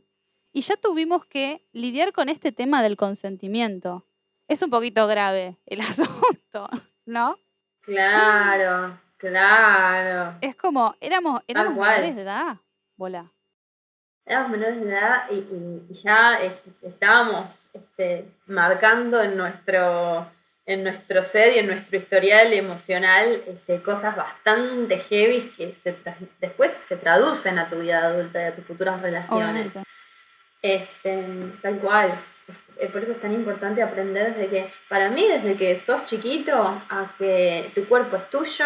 y 0.55 0.61
ya 0.61 0.77
tuvimos 0.77 1.27
que 1.27 1.67
lidiar 1.73 2.13
con 2.13 2.29
este 2.29 2.53
tema 2.53 2.83
del 2.83 2.97
consentimiento. 2.97 4.07
Es 4.47 4.63
un 4.63 4.71
poquito 4.71 5.07
grave 5.09 5.59
el 5.67 5.81
asunto, 5.83 6.71
¿no? 7.05 7.37
Claro, 7.81 8.99
claro. 9.19 10.39
Es 10.41 10.55
como, 10.55 10.95
éramos, 11.01 11.43
éramos 11.49 11.75
menores 11.75 12.15
de 12.15 12.23
edad, 12.23 12.57
bola. 12.97 13.33
Éramos 14.25 14.53
menores 14.53 14.81
de 14.81 14.89
edad 14.89 15.31
y, 15.31 15.95
ya 16.03 16.39
estábamos 16.83 17.51
este, 17.75 18.31
marcando 18.47 19.21
en 19.23 19.37
nuestro 19.37 20.33
en 20.67 20.83
nuestro 20.83 21.23
ser 21.25 21.57
y 21.57 21.59
en 21.59 21.67
nuestro 21.67 21.99
historial 21.99 22.51
emocional 22.55 23.43
este, 23.47 23.83
cosas 23.83 24.17
bastante 24.17 24.99
heavy 25.01 25.53
que 25.59 25.77
después 26.41 26.71
se 26.89 26.97
traducen 26.97 27.59
a 27.59 27.69
tu 27.69 27.81
vida 27.81 28.07
adulta 28.07 28.41
y 28.41 28.45
a 28.47 28.57
tus 28.57 28.65
futuras 28.65 29.03
relaciones. 29.03 29.75
Este, 30.65 31.27
tal 31.61 31.79
cual. 31.79 32.25
Por 32.91 33.03
eso 33.03 33.13
es 33.13 33.21
tan 33.21 33.35
importante 33.35 33.83
aprender 33.83 34.35
desde 34.35 34.49
que, 34.49 34.73
para 34.89 35.11
mí, 35.11 35.29
desde 35.29 35.57
que 35.57 35.81
sos 35.85 36.07
chiquito 36.07 36.57
a 36.57 37.15
que 37.19 37.71
tu 37.75 37.87
cuerpo 37.87 38.17
es 38.17 38.31
tuyo, 38.31 38.65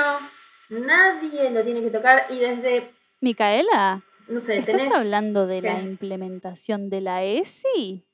nadie 0.68 1.50
lo 1.50 1.64
tiene 1.64 1.82
que 1.82 1.90
tocar 1.90 2.26
y 2.30 2.38
desde... 2.38 2.92
Micaela, 3.20 4.00
no 4.28 4.40
sé, 4.40 4.58
¿estás 4.58 4.88
hablando 4.94 5.48
de 5.48 5.60
la 5.60 5.80
implementación 5.80 6.88
de 6.88 7.00
la 7.00 7.24
ESI? 7.24 8.04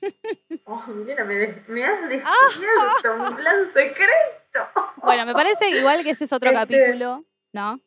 Oh, 0.66 0.84
mira, 0.88 1.24
me, 1.24 1.64
me 1.66 1.84
has 1.84 2.08
descubierto 2.08 3.14
un 3.18 3.36
plan 3.36 3.66
secreto. 3.72 4.92
Bueno, 5.02 5.26
me 5.26 5.32
parece 5.32 5.70
igual 5.70 6.04
que 6.04 6.10
ese 6.10 6.24
es 6.24 6.32
otro 6.32 6.50
este 6.50 6.60
capítulo, 6.60 7.24
¿no? 7.52 7.80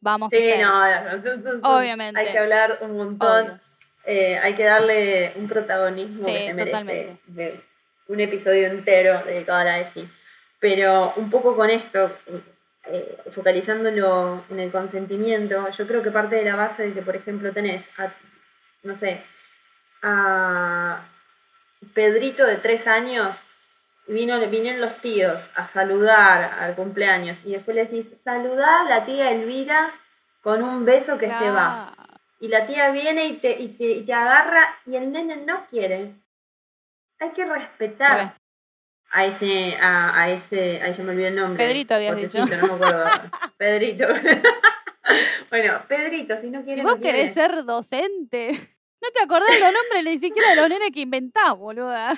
Vamos 0.00 0.32
a 0.32 0.36
hacer. 0.36 0.60
no, 0.62 1.76
Obviamente. 1.76 2.18
Hay 2.18 2.32
que 2.32 2.38
hablar 2.38 2.78
un 2.80 2.96
montón. 2.96 3.60
Eh, 4.10 4.38
hay 4.42 4.54
que 4.54 4.64
darle 4.64 5.32
un 5.36 5.46
protagonismo 5.48 6.24
que 6.24 6.46
se 6.46 6.54
merece 6.54 7.18
de 7.26 7.60
un 8.06 8.18
episodio 8.20 8.68
entero 8.68 9.22
dedicado 9.22 9.58
a 9.58 9.64
la 9.64 9.80
ESI. 9.80 10.08
Pero 10.58 11.12
un 11.16 11.28
poco 11.30 11.54
con 11.54 11.68
esto, 11.68 12.16
eh, 12.86 13.18
focalizándolo 13.34 14.44
en 14.48 14.60
el 14.60 14.70
consentimiento, 14.70 15.68
yo 15.76 15.86
creo 15.86 16.02
que 16.02 16.10
parte 16.10 16.36
de 16.36 16.44
la 16.44 16.56
base 16.56 16.84
de 16.84 16.94
que, 16.94 17.02
por 17.02 17.16
ejemplo, 17.16 17.52
tenés, 17.52 17.84
no 18.82 18.96
sé, 18.96 19.20
a 20.02 21.02
Pedrito 21.92 22.46
de 22.46 22.56
tres 22.56 22.86
años, 22.86 23.36
vino, 24.06 24.40
vinieron 24.48 24.80
los 24.80 25.02
tíos 25.02 25.38
a 25.54 25.68
saludar 25.74 26.50
al 26.58 26.74
cumpleaños 26.76 27.36
y 27.44 27.52
después 27.52 27.74
le 27.74 27.84
decís, 27.84 28.06
saludá 28.24 28.80
a 28.80 28.88
la 28.88 29.04
tía 29.04 29.32
Elvira 29.32 29.92
con 30.40 30.62
un 30.62 30.86
beso 30.86 31.18
que 31.18 31.26
se 31.26 31.50
va. 31.50 31.92
Y 32.40 32.48
la 32.48 32.66
tía 32.66 32.90
viene 32.90 33.26
y 33.26 33.36
te, 33.38 33.60
y 33.60 33.68
te, 33.68 33.84
y 33.90 34.04
te 34.04 34.12
agarra 34.12 34.78
y 34.86 34.96
el 34.96 35.10
nene 35.10 35.38
no 35.38 35.66
quiere. 35.70 36.14
Hay 37.18 37.30
que 37.32 37.44
respetar 37.44 38.36
a 39.10 39.24
ese, 39.24 39.76
a, 39.76 40.22
a 40.22 40.30
ese, 40.30 40.80
ahí 40.80 40.94
ya 40.96 41.02
me 41.02 41.10
olvidé 41.12 41.28
el 41.28 41.36
nombre. 41.36 41.64
Pedrito 41.64 41.94
habías 41.94 42.16
dicho. 42.16 42.38
No 42.38 42.46
me 42.46 42.56
acuerdo. 42.56 43.04
Pedrito. 43.58 44.06
bueno, 45.50 45.82
Pedrito, 45.88 46.40
si 46.40 46.50
no 46.50 46.62
quiere. 46.62 46.82
¿Y 46.82 46.84
vos 46.84 46.96
querés 46.96 47.34
ser 47.34 47.64
docente? 47.64 48.50
No 49.00 49.08
te 49.14 49.22
acordás 49.22 49.48
los 49.60 49.72
nombres 49.72 50.02
ni 50.02 50.18
siquiera 50.18 50.50
de 50.50 50.56
los 50.56 50.68
nenes 50.68 50.90
que 50.90 51.02
inventás, 51.02 51.56
boluda. 51.56 52.16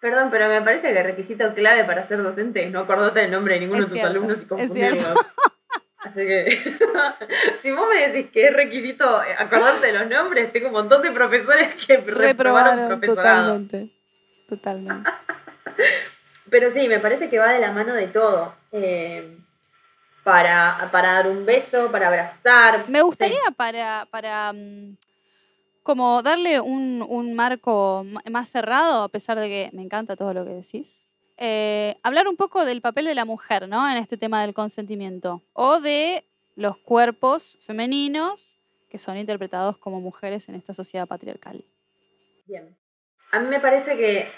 Perdón, 0.00 0.28
pero 0.28 0.48
me 0.48 0.60
parece 0.60 0.92
que 0.92 0.98
el 0.98 1.04
requisito 1.04 1.54
clave 1.54 1.84
para 1.84 2.08
ser 2.08 2.20
docente 2.20 2.64
es 2.64 2.72
no 2.72 2.80
acordarte 2.80 3.24
el 3.24 3.30
nombre 3.30 3.54
de 3.54 3.60
ninguno 3.60 3.86
de 3.86 3.90
tus 3.90 4.00
alumnos 4.00 4.38
y 4.42 4.44
confundirlos. 4.44 5.14
Así 6.04 6.16
que, 6.16 6.76
si 7.62 7.70
vos 7.70 7.88
me 7.88 8.08
decís 8.08 8.30
que 8.30 8.48
es 8.48 8.52
requisito 8.54 9.04
acordarte 9.38 9.86
de 9.86 9.92
los 9.94 10.08
nombres, 10.08 10.52
tengo 10.52 10.68
un 10.68 10.74
montón 10.74 11.00
de 11.02 11.10
profesores 11.12 11.82
que 11.86 11.96
reprobaron 11.96 13.00
Totalmente, 13.00 13.88
totalmente. 14.48 15.10
Pero 16.50 16.72
sí, 16.74 16.88
me 16.88 17.00
parece 17.00 17.30
que 17.30 17.38
va 17.38 17.52
de 17.52 17.60
la 17.60 17.72
mano 17.72 17.94
de 17.94 18.08
todo. 18.08 18.54
Eh, 18.70 19.38
para, 20.24 20.88
para 20.92 21.12
dar 21.14 21.28
un 21.28 21.44
beso, 21.46 21.90
para 21.90 22.08
abrazar. 22.08 22.88
Me 22.88 23.02
gustaría 23.02 23.40
para, 23.56 24.06
para 24.10 24.52
mm, 24.52 24.96
como 25.82 26.22
darle 26.22 26.60
un, 26.60 27.04
un, 27.06 27.34
marco 27.34 28.04
más 28.30 28.48
cerrado, 28.48 29.02
a 29.02 29.08
pesar 29.08 29.38
de 29.38 29.48
que 29.48 29.70
me 29.72 29.82
encanta 29.82 30.16
todo 30.16 30.34
lo 30.34 30.44
que 30.44 30.52
decís. 30.52 31.06
Eh, 31.36 31.96
hablar 32.02 32.28
un 32.28 32.36
poco 32.36 32.64
del 32.64 32.80
papel 32.80 33.06
de 33.06 33.14
la 33.14 33.24
mujer, 33.24 33.68
¿no? 33.68 33.88
En 33.90 33.96
este 33.96 34.16
tema 34.16 34.42
del 34.42 34.54
consentimiento. 34.54 35.42
O 35.52 35.80
de 35.80 36.24
los 36.56 36.76
cuerpos 36.78 37.56
femeninos 37.60 38.60
que 38.88 38.98
son 38.98 39.16
interpretados 39.16 39.76
como 39.78 40.00
mujeres 40.00 40.48
en 40.48 40.54
esta 40.54 40.72
sociedad 40.72 41.08
patriarcal. 41.08 41.64
Bien. 42.46 42.76
A 43.32 43.40
mí 43.40 43.48
me 43.48 43.58
parece 43.58 43.96
que 43.96 44.30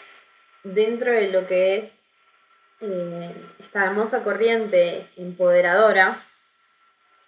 dentro 0.64 1.12
de 1.12 1.28
lo 1.28 1.46
que 1.46 1.76
es 1.76 1.84
eh, 2.80 3.34
esta 3.58 3.84
hermosa 3.84 4.24
corriente 4.24 5.06
empoderadora, 5.16 6.24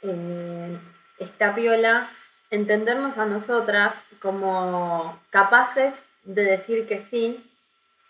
eh, 0.01 0.79
esta 1.19 1.55
piola 1.55 2.11
entendernos 2.51 3.19
a 3.19 3.27
nosotras 3.27 3.95
como 4.23 5.21
capaces 5.29 5.93
de 6.25 6.45
decir 6.45 6.87
que 6.89 7.07
sí 7.11 7.45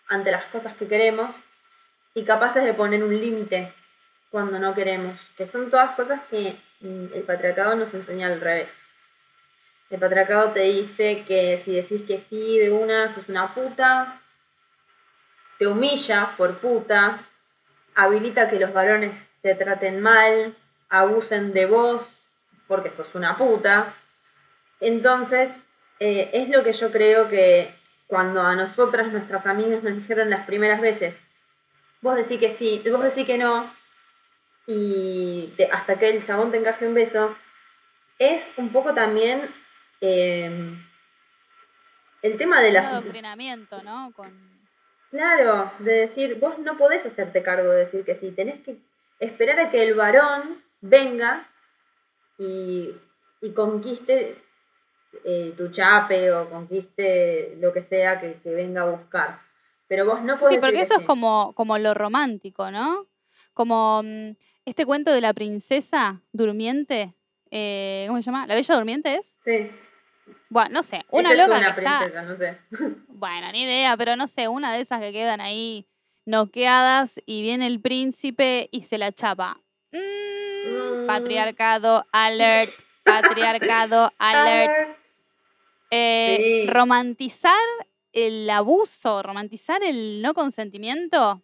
ante 0.07 0.31
las 0.31 0.45
cosas 0.45 0.77
que 0.77 0.87
queremos 0.87 1.35
y 2.19 2.25
capaces 2.25 2.63
de 2.63 2.73
poner 2.73 3.03
un 3.03 3.17
límite 3.17 3.73
cuando 4.29 4.59
no 4.59 4.75
queremos, 4.75 5.19
que 5.37 5.47
son 5.47 5.69
todas 5.69 5.95
cosas 5.95 6.19
que 6.29 6.55
mm, 6.81 7.13
el 7.13 7.23
patriarcado 7.23 7.75
nos 7.75 7.93
enseña 7.93 8.27
al 8.27 8.41
revés. 8.41 8.69
El 9.89 9.99
patriarcado 9.99 10.51
te 10.51 10.61
dice 10.61 11.23
que 11.27 11.61
si 11.65 11.71
decís 11.71 12.03
que 12.07 12.25
sí 12.29 12.59
de 12.59 12.71
una, 12.71 13.15
sos 13.15 13.27
una 13.29 13.53
puta, 13.55 14.21
te 15.57 15.67
humilla 15.67 16.35
por 16.37 16.59
puta, 16.59 17.25
habilita 17.95 18.49
que 18.49 18.59
los 18.59 18.73
varones 18.73 19.13
te 19.41 19.55
traten 19.55 20.01
mal, 20.01 20.55
abusen 20.89 21.53
de 21.53 21.65
vos 21.65 22.05
porque 22.67 22.91
sos 22.95 23.07
una 23.15 23.37
puta, 23.37 23.95
entonces, 24.79 25.49
eh, 25.99 26.29
es 26.33 26.49
lo 26.49 26.63
que 26.63 26.73
yo 26.73 26.91
creo 26.91 27.29
que 27.29 27.73
cuando 28.07 28.41
a 28.41 28.55
nosotras, 28.55 29.11
nuestras 29.11 29.45
amigas, 29.45 29.83
nos 29.83 29.95
dijeron 29.95 30.29
las 30.29 30.45
primeras 30.45 30.81
veces, 30.81 31.15
vos 32.01 32.15
decís 32.15 32.39
que 32.39 32.57
sí, 32.57 32.81
vos 32.89 33.03
decís 33.03 33.25
que 33.25 33.37
no, 33.37 33.71
y 34.67 35.53
hasta 35.71 35.97
que 35.97 36.09
el 36.09 36.25
chabón 36.25 36.51
te 36.51 36.57
encaje 36.57 36.87
un 36.87 36.93
beso, 36.93 37.35
es 38.17 38.41
un 38.57 38.71
poco 38.71 38.93
también 38.93 39.49
em, 40.01 40.83
el 42.21 42.37
tema 42.37 42.61
de 42.61 42.71
la... 42.71 42.89
adoctrinamiento, 42.89 43.81
¿no? 43.83 44.13
Claro, 45.09 45.71
de 45.79 45.91
decir, 46.07 46.37
vos 46.39 46.59
no 46.59 46.77
podés 46.77 47.05
hacerte 47.05 47.41
cargo 47.41 47.71
de 47.71 47.85
decir 47.85 48.05
que 48.05 48.19
sí, 48.19 48.31
tenés 48.31 48.63
que 48.63 48.77
esperar 49.19 49.59
a 49.59 49.71
que 49.71 49.81
el 49.81 49.95
varón 49.95 50.63
venga 50.81 51.49
y, 52.37 52.93
y 53.41 53.51
conquiste 53.53 54.37
eh, 55.23 55.53
tu 55.57 55.69
chape 55.71 56.31
o 56.31 56.49
conquiste 56.49 57.57
lo 57.59 57.73
que 57.73 57.83
sea 57.83 58.19
que, 58.19 58.39
venga 58.45 58.83
a 58.83 58.91
buscar. 58.91 59.39
Pero 59.89 60.05
vos 60.05 60.21
no 60.21 60.35
podés. 60.35 60.53
Sí, 60.55 60.59
porque 60.61 60.79
eso 60.79 60.95
es 60.97 61.05
como, 61.05 61.51
como 61.55 61.77
lo 61.77 61.93
romántico, 61.93 62.71
¿no? 62.71 63.05
Como 63.53 64.01
mm, 64.03 64.29
este 64.63 64.85
cuento 64.85 65.11
de 65.11 65.19
la 65.19 65.33
princesa 65.33 66.21
durmiente 66.31 67.13
eh, 67.51 68.05
¿cómo 68.07 68.21
se 68.21 68.27
llama? 68.27 68.45
¿La 68.47 68.53
Bella 68.55 68.75
Durmiente 68.75 69.15
es? 69.15 69.35
Sí. 69.43 69.71
Bueno, 70.49 70.69
no 70.71 70.83
sé, 70.83 71.03
una 71.09 71.33
Esa 71.33 71.41
es 71.41 71.47
loca 71.47 71.59
una 71.59 71.73
que 71.73 71.81
está, 71.81 71.99
princesa, 71.99 72.21
no 72.23 72.37
sé. 72.37 72.57
bueno, 73.07 73.51
ni 73.51 73.63
idea, 73.63 73.97
pero 73.97 74.15
no 74.15 74.27
sé, 74.27 74.47
una 74.47 74.71
de 74.71 74.81
esas 74.81 74.99
que 75.01 75.11
quedan 75.11 75.41
ahí 75.41 75.87
noqueadas 76.25 77.19
y 77.25 77.41
viene 77.41 77.65
el 77.65 77.81
príncipe 77.81 78.69
y 78.71 78.83
se 78.83 78.97
la 78.97 79.11
chapa. 79.11 79.59
Mm, 79.91 79.97
Mm. 80.59 81.07
Patriarcado, 81.07 82.05
alert, 82.11 82.73
patriarcado, 83.03 84.11
alert. 84.19 84.71
Alert. 84.71 84.97
Eh, 85.89 86.37
Sí. 86.39 86.67
Romantizar 86.69 87.53
el 88.13 88.49
abuso, 88.49 89.21
romantizar 89.23 89.81
el 89.83 90.21
no 90.21 90.33
consentimiento. 90.33 91.41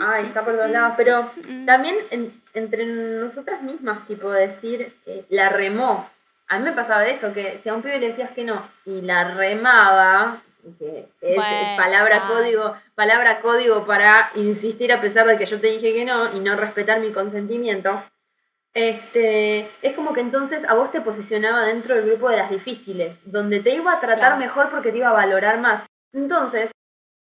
Ay, 0.00 0.26
está 0.26 0.44
por 0.44 0.54
todos 0.54 0.68
mm, 0.68 0.72
lados, 0.72 0.94
pero 0.96 1.30
mm. 1.36 1.66
También 1.66 1.96
en- 2.10 2.42
entre 2.54 2.86
nosotras 2.86 3.62
mismas, 3.62 4.06
tipo 4.06 4.30
decir, 4.30 4.94
eh, 5.06 5.24
la 5.30 5.48
remó. 5.48 6.08
A 6.48 6.58
mí 6.58 6.64
me 6.64 6.72
pasaba 6.72 7.06
eso, 7.06 7.32
que 7.32 7.60
si 7.62 7.68
a 7.68 7.74
un 7.74 7.82
pibe 7.82 7.98
le 7.98 8.08
decías 8.10 8.30
que 8.32 8.44
no 8.44 8.68
y 8.84 9.00
la 9.00 9.34
remaba, 9.34 10.42
que 10.78 11.08
es 11.20 11.36
Bueno, 11.36 11.76
palabra 11.76 12.20
claro. 12.20 12.34
código, 12.34 12.76
palabra 12.94 13.40
código 13.40 13.86
para 13.86 14.30
insistir 14.36 14.92
a 14.92 15.00
pesar 15.00 15.26
de 15.26 15.38
que 15.38 15.46
yo 15.46 15.60
te 15.60 15.68
dije 15.68 15.92
que 15.92 16.04
no 16.04 16.36
y 16.36 16.40
no 16.40 16.54
respetar 16.56 17.00
mi 17.00 17.10
consentimiento, 17.12 18.02
este, 18.74 19.70
es 19.82 19.94
como 19.94 20.12
que 20.14 20.20
entonces 20.20 20.62
a 20.68 20.74
vos 20.74 20.90
te 20.92 21.00
posicionaba 21.00 21.64
dentro 21.66 21.94
del 21.94 22.06
grupo 22.06 22.30
de 22.30 22.38
las 22.38 22.50
difíciles, 22.50 23.16
donde 23.24 23.60
te 23.60 23.74
iba 23.74 23.92
a 23.92 24.00
tratar 24.00 24.18
Claro. 24.18 24.36
mejor 24.38 24.70
porque 24.70 24.90
te 24.92 24.98
iba 24.98 25.10
a 25.10 25.14
valorar 25.14 25.60
más. 25.60 25.84
Entonces, 26.12 26.70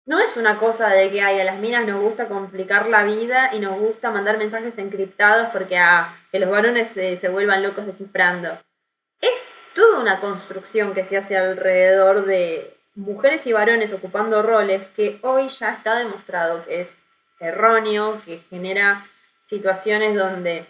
no 0.05 0.19
es 0.19 0.35
una 0.37 0.59
cosa 0.59 0.89
de 0.89 1.09
que 1.11 1.21
ay, 1.21 1.39
a 1.39 1.43
las 1.45 1.59
minas 1.59 1.87
nos 1.87 2.01
gusta 2.01 2.27
complicar 2.27 2.87
la 2.87 3.03
vida 3.03 3.51
y 3.53 3.59
nos 3.59 3.79
gusta 3.79 4.11
mandar 4.11 4.37
mensajes 4.37 4.77
encriptados 4.77 5.47
porque 5.53 5.77
a 5.77 6.15
que 6.31 6.39
los 6.39 6.49
varones 6.49 6.91
se, 6.93 7.17
se 7.17 7.29
vuelvan 7.29 7.63
locos 7.63 7.85
descifrando. 7.85 8.57
Es 9.21 9.31
toda 9.73 9.99
una 10.01 10.19
construcción 10.19 10.93
que 10.93 11.05
se 11.05 11.17
hace 11.17 11.37
alrededor 11.37 12.25
de 12.25 12.75
mujeres 12.95 13.41
y 13.47 13.53
varones 13.53 13.91
ocupando 13.93 14.41
roles 14.43 14.85
que 14.95 15.19
hoy 15.23 15.47
ya 15.49 15.73
está 15.73 15.95
demostrado 15.95 16.63
que 16.65 16.81
es 16.81 16.87
erróneo, 17.39 18.21
que 18.25 18.39
genera 18.49 19.05
situaciones 19.49 20.15
donde 20.15 20.65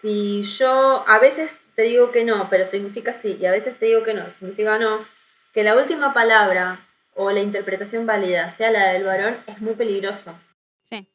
si 0.00 0.42
yo 0.58 1.04
a 1.08 1.18
veces 1.18 1.50
te 1.74 1.82
digo 1.82 2.10
que 2.12 2.24
no, 2.24 2.48
pero 2.50 2.70
significa 2.70 3.20
sí, 3.22 3.36
y 3.40 3.46
a 3.46 3.52
veces 3.52 3.78
te 3.78 3.86
digo 3.86 4.02
que 4.02 4.14
no, 4.14 4.24
significa 4.38 4.78
no, 4.78 5.04
que 5.52 5.62
la 5.62 5.76
última 5.76 6.12
palabra 6.12 6.86
o 7.14 7.30
la 7.30 7.40
interpretación 7.40 8.06
válida 8.06 8.54
sea 8.56 8.70
la 8.70 8.92
del 8.92 9.04
varón 9.04 9.38
es 9.46 9.60
muy 9.60 9.74
peligroso. 9.74 10.34
Sí. 10.82 11.08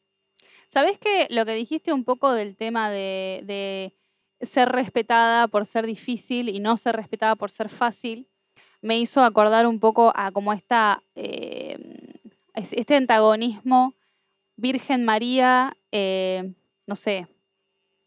¿Sabés 0.68 0.98
que 0.98 1.26
lo 1.30 1.44
que 1.46 1.54
dijiste 1.54 1.92
un 1.92 2.04
poco 2.04 2.32
del 2.32 2.56
tema 2.56 2.90
de, 2.90 3.40
de 3.44 3.94
ser 4.46 4.68
respetada 4.70 5.48
por 5.48 5.66
ser 5.66 5.86
difícil 5.86 6.48
y 6.48 6.60
no 6.60 6.76
ser 6.76 6.96
respetada 6.96 7.36
por 7.36 7.50
ser 7.50 7.68
fácil, 7.68 8.26
me 8.82 8.98
hizo 8.98 9.22
acordar 9.22 9.66
un 9.66 9.80
poco 9.80 10.12
a 10.14 10.30
como 10.30 10.52
esta, 10.52 11.02
eh, 11.14 11.78
es- 12.54 12.72
este 12.74 12.96
antagonismo 12.96 13.94
Virgen 14.56 15.04
María, 15.04 15.74
eh, 15.90 16.52
no 16.86 16.96
sé, 16.96 17.26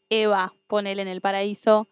Eva, 0.10 0.54
ponele 0.68 1.02
en 1.02 1.08
el 1.08 1.22
paraíso. 1.22 1.88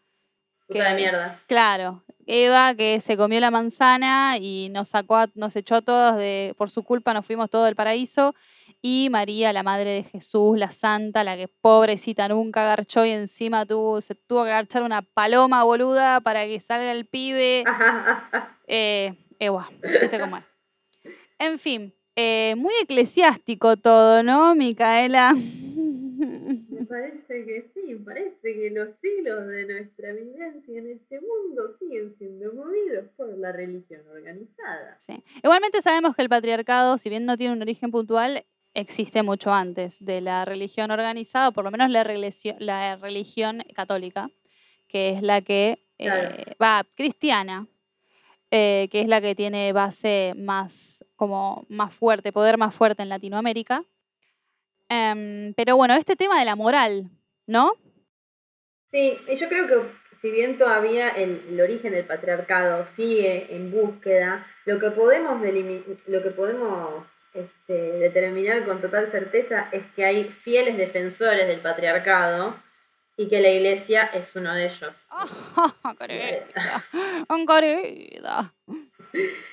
Puta 0.67 0.79
que- 0.83 0.89
de 0.89 0.95
mierda. 0.95 1.41
Claro, 1.47 2.03
Eva 2.27 2.73
que 2.75 2.99
se 3.01 3.17
comió 3.17 3.39
la 3.39 3.51
manzana 3.51 4.37
y 4.39 4.69
nos 4.71 4.89
sacó, 4.89 5.15
a- 5.17 5.29
nos 5.35 5.55
echó 5.55 5.75
a 5.75 5.81
todos 5.81 6.17
de, 6.17 6.55
por 6.57 6.69
su 6.71 6.83
culpa 6.83 7.13
nos 7.13 7.25
fuimos 7.25 7.49
todos 7.49 7.65
del 7.65 7.75
paraíso. 7.75 8.33
Y 8.81 9.09
María, 9.11 9.51
la 9.53 9.63
madre 9.63 9.89
de 9.91 10.03
Jesús, 10.03 10.57
la 10.57 10.71
santa, 10.71 11.23
la 11.23 11.35
que 11.37 11.47
pobrecita 11.47 12.27
nunca 12.27 12.63
garchó 12.63 13.05
y 13.05 13.11
encima 13.11 13.65
tuvo, 13.65 14.01
se 14.01 14.13
tuvo 14.15 14.43
que 14.43 14.49
garchar 14.51 14.83
una 14.83 15.01
paloma 15.03 15.63
boluda 15.63 16.19
para 16.21 16.45
que 16.45 16.59
salga 16.59 16.91
el 16.91 17.05
pibe. 17.05 17.63
Eh, 18.67 19.13
Eva, 19.37 19.69
viste 20.01 20.19
cómo 20.19 20.37
es. 20.37 20.43
En 21.37 21.59
fin, 21.59 21.93
eh, 22.15 22.55
muy 22.57 22.73
eclesiástico 22.81 23.77
todo, 23.77 24.23
¿no, 24.23 24.55
Micaela? 24.55 25.33
Me 25.35 26.85
parece 26.85 27.45
que 27.45 27.69
sí, 27.85 27.95
parece 27.95 28.53
que 28.53 28.69
los 28.71 28.89
siglos 29.01 29.47
de 29.47 29.65
nuestra 29.65 30.11
vivencia 30.13 30.79
en 30.79 30.91
este 30.91 31.19
mundo 31.21 31.75
siguen 31.79 32.15
siendo 32.17 32.53
movidos 32.53 33.05
por 33.15 33.37
la 33.37 33.51
religión 33.51 34.01
organizada. 34.09 34.97
Sí. 34.99 35.23
Igualmente 35.43 35.81
sabemos 35.81 36.15
que 36.15 36.21
el 36.23 36.29
patriarcado, 36.29 36.97
si 36.97 37.09
bien 37.09 37.25
no 37.25 37.37
tiene 37.37 37.53
un 37.53 37.61
origen 37.61 37.91
puntual, 37.91 38.45
existe 38.73 39.23
mucho 39.23 39.53
antes 39.53 40.03
de 40.03 40.21
la 40.21 40.43
religión 40.45 40.91
organizada, 40.91 41.49
o 41.49 41.51
por 41.53 41.63
lo 41.63 41.71
menos 41.71 41.89
la, 41.89 42.03
religio- 42.03 42.55
la 42.59 42.95
religión 42.97 43.63
católica, 43.75 44.29
que 44.87 45.11
es 45.11 45.21
la 45.21 45.41
que 45.41 45.79
Claro. 45.97 46.35
eh, 46.37 46.55
va 46.61 46.83
cristiana, 46.95 47.67
eh, 48.51 48.89
que 48.91 48.99
es 49.01 49.07
la 49.07 49.21
que 49.21 49.33
tiene 49.33 49.71
base 49.71 50.33
más 50.35 51.05
como 51.15 51.65
más 51.69 51.93
fuerte, 51.93 52.33
poder 52.33 52.57
más 52.57 52.75
fuerte 52.75 53.01
en 53.01 53.07
Latinoamérica. 53.09 53.85
Em, 54.89 55.53
pero 55.55 55.77
bueno, 55.77 55.93
este 55.95 56.15
tema 56.15 56.37
de 56.39 56.45
la 56.45 56.55
moral, 56.55 57.09
¿no? 57.47 57.73
Sí, 58.91 59.17
y 59.27 59.35
yo 59.35 59.49
creo 59.49 59.67
que 59.67 59.89
si 60.21 60.31
bien 60.31 60.57
todavía 60.57 61.09
el, 61.09 61.41
el 61.49 61.61
origen 61.61 61.91
del 61.93 62.05
patriarcado 62.05 62.85
sigue 62.95 63.55
en 63.55 63.71
búsqueda, 63.71 64.47
lo 64.65 64.79
que 64.79 64.91
podemos, 64.91 65.41
lo 66.07 66.23
que 66.23 66.29
podemos 66.31 67.05
este, 67.35 67.73
determinar 67.73 68.65
con 68.65 68.81
total 68.81 69.11
certeza 69.11 69.67
es 69.71 69.83
que 69.95 70.05
hay 70.05 70.23
fieles 70.43 70.77
defensores 70.77 71.47
del 71.47 71.59
patriarcado 71.59 72.55
y 73.17 73.27
que 73.27 73.41
la 73.41 73.49
iglesia 73.49 74.05
es 74.05 74.33
uno 74.35 74.53
de 74.53 74.65
ellos. 74.67 74.93
querida, 75.99 76.83
querida. 77.47 78.53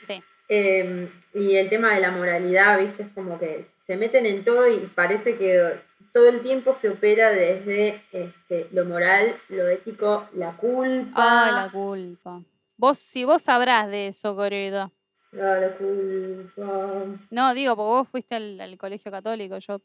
Sí. 0.07 0.23
Eh, 0.49 1.09
y 1.35 1.57
el 1.57 1.69
tema 1.69 1.95
de 1.95 2.01
la 2.01 2.11
moralidad, 2.11 2.79
viste, 2.79 3.05
es 3.05 3.09
como 3.15 3.39
que 3.39 3.67
se 3.87 3.97
meten 3.97 4.27
en 4.27 4.45
todo 4.45 4.69
y 4.69 4.79
parece 4.95 5.37
que 5.37 5.81
todo 6.13 6.29
el 6.29 6.43
tiempo 6.43 6.77
se 6.81 6.91
opera 6.91 7.31
desde 7.31 8.03
este, 8.13 8.69
lo 8.73 8.85
moral, 8.85 9.37
lo 9.49 9.69
ético, 9.69 10.29
la 10.35 10.57
culpa. 10.57 11.13
Ay, 11.15 11.53
la 11.53 11.71
culpa. 11.71 12.43
Vos, 12.77 12.99
si 12.99 13.25
vos 13.25 13.43
sabrás 13.43 13.89
de 13.89 14.09
eso, 14.09 14.37
querida. 14.37 14.91
Ah, 15.33 15.59
la 15.61 15.77
culpa. 15.77 17.05
No, 17.31 17.55
digo, 17.55 17.77
porque 17.77 17.89
vos 17.89 18.09
fuiste 18.09 18.35
al, 18.35 18.61
al 18.61 18.77
colegio 18.77 19.11
católico, 19.11 19.59
yo. 19.59 19.81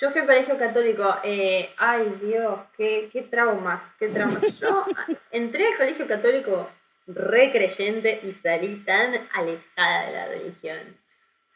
Yo 0.00 0.10
fui 0.10 0.22
a 0.22 0.26
colegio 0.26 0.58
católico, 0.58 1.04
eh, 1.22 1.70
ay 1.78 2.18
Dios, 2.20 2.58
qué, 2.76 3.08
qué 3.12 3.22
traumas, 3.22 3.80
qué 3.98 4.08
traumas. 4.08 4.40
Yo 4.60 4.84
ah, 4.96 5.06
entré 5.30 5.68
al 5.68 5.76
colegio 5.76 6.08
católico 6.08 6.68
re 7.06 7.52
creyente 7.52 8.20
y 8.24 8.32
salí 8.42 8.82
tan 8.84 9.14
alejada 9.32 10.06
de 10.06 10.12
la 10.12 10.26
religión. 10.26 10.96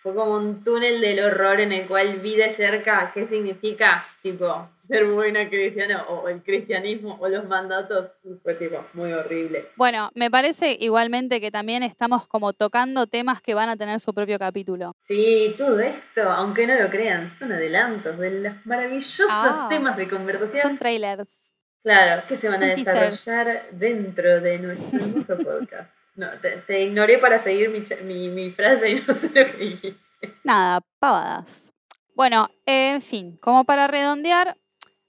Fue 0.01 0.15
como 0.15 0.37
un 0.37 0.63
túnel 0.63 1.01
del 1.01 1.19
horror 1.25 1.61
en 1.61 1.73
el 1.73 1.89
cual 1.89 2.21
vi 2.21 2.37
de 2.37 2.55
cerca 2.55 3.11
qué 3.13 3.27
significa, 3.27 4.07
tipo, 4.23 4.69
ser 4.87 5.05
buena 5.07 5.49
cristiana 5.49 6.05
o 6.09 6.29
el 6.29 6.41
cristianismo 6.43 7.19
o 7.21 7.29
los 7.29 7.47
mandatos. 7.47 8.13
Fue 8.45 8.55
tipo, 8.55 8.85
muy 8.95 9.13
horrible. 9.13 9.67
Bueno, 9.77 10.11
me 10.15 10.31
parece 10.31 10.77
igualmente 10.79 11.41
que 11.41 11.51
también 11.51 11.83
estamos 11.83 12.29
como 12.29 12.53
tocando 12.53 13.07
temas 13.09 13.43
que 13.43 13.55
van 13.55 13.69
a 13.71 13.77
tener 13.77 13.99
su 13.99 14.15
propio 14.15 14.39
capítulo. 14.39 14.95
Sí, 15.03 15.55
todo 15.59 15.81
esto, 15.81 16.23
aunque 16.31 16.67
no 16.67 16.75
lo 16.81 16.89
crean, 16.91 17.37
son 17.39 17.51
adelantos 17.53 18.17
de 18.19 18.31
los 18.41 18.67
maravillosos 18.67 19.27
Ah. 19.29 19.67
temas 19.69 19.97
de 19.97 20.09
conversación 20.09 20.63
Son 20.63 20.79
trailers. 20.79 21.53
Claro, 21.83 22.23
que 22.29 22.39
se 22.39 22.49
van 22.49 22.57
a 22.57 22.75
teasers. 22.75 23.11
desarrollar 23.25 23.67
dentro 23.73 24.41
de 24.41 24.59
nuestro 24.59 24.99
hermoso 24.99 25.37
podcast. 25.39 25.91
No, 26.19 26.27
te, 26.67 26.83
ignoré 26.85 27.19
para 27.19 27.45
seguir 27.45 27.71
mi, 27.71 27.81
mi, 28.03 28.29
mi 28.29 28.51
frase 28.51 28.91
y 28.91 28.95
no 29.07 29.15
sé 29.21 29.29
lo. 29.29 29.97
Nada, 30.43 30.81
pavadas. 30.99 31.73
Bueno, 32.17 32.49
en 32.67 33.01
fin, 33.03 33.37
como 33.37 33.63
para 33.63 33.87
redondear, 33.87 34.57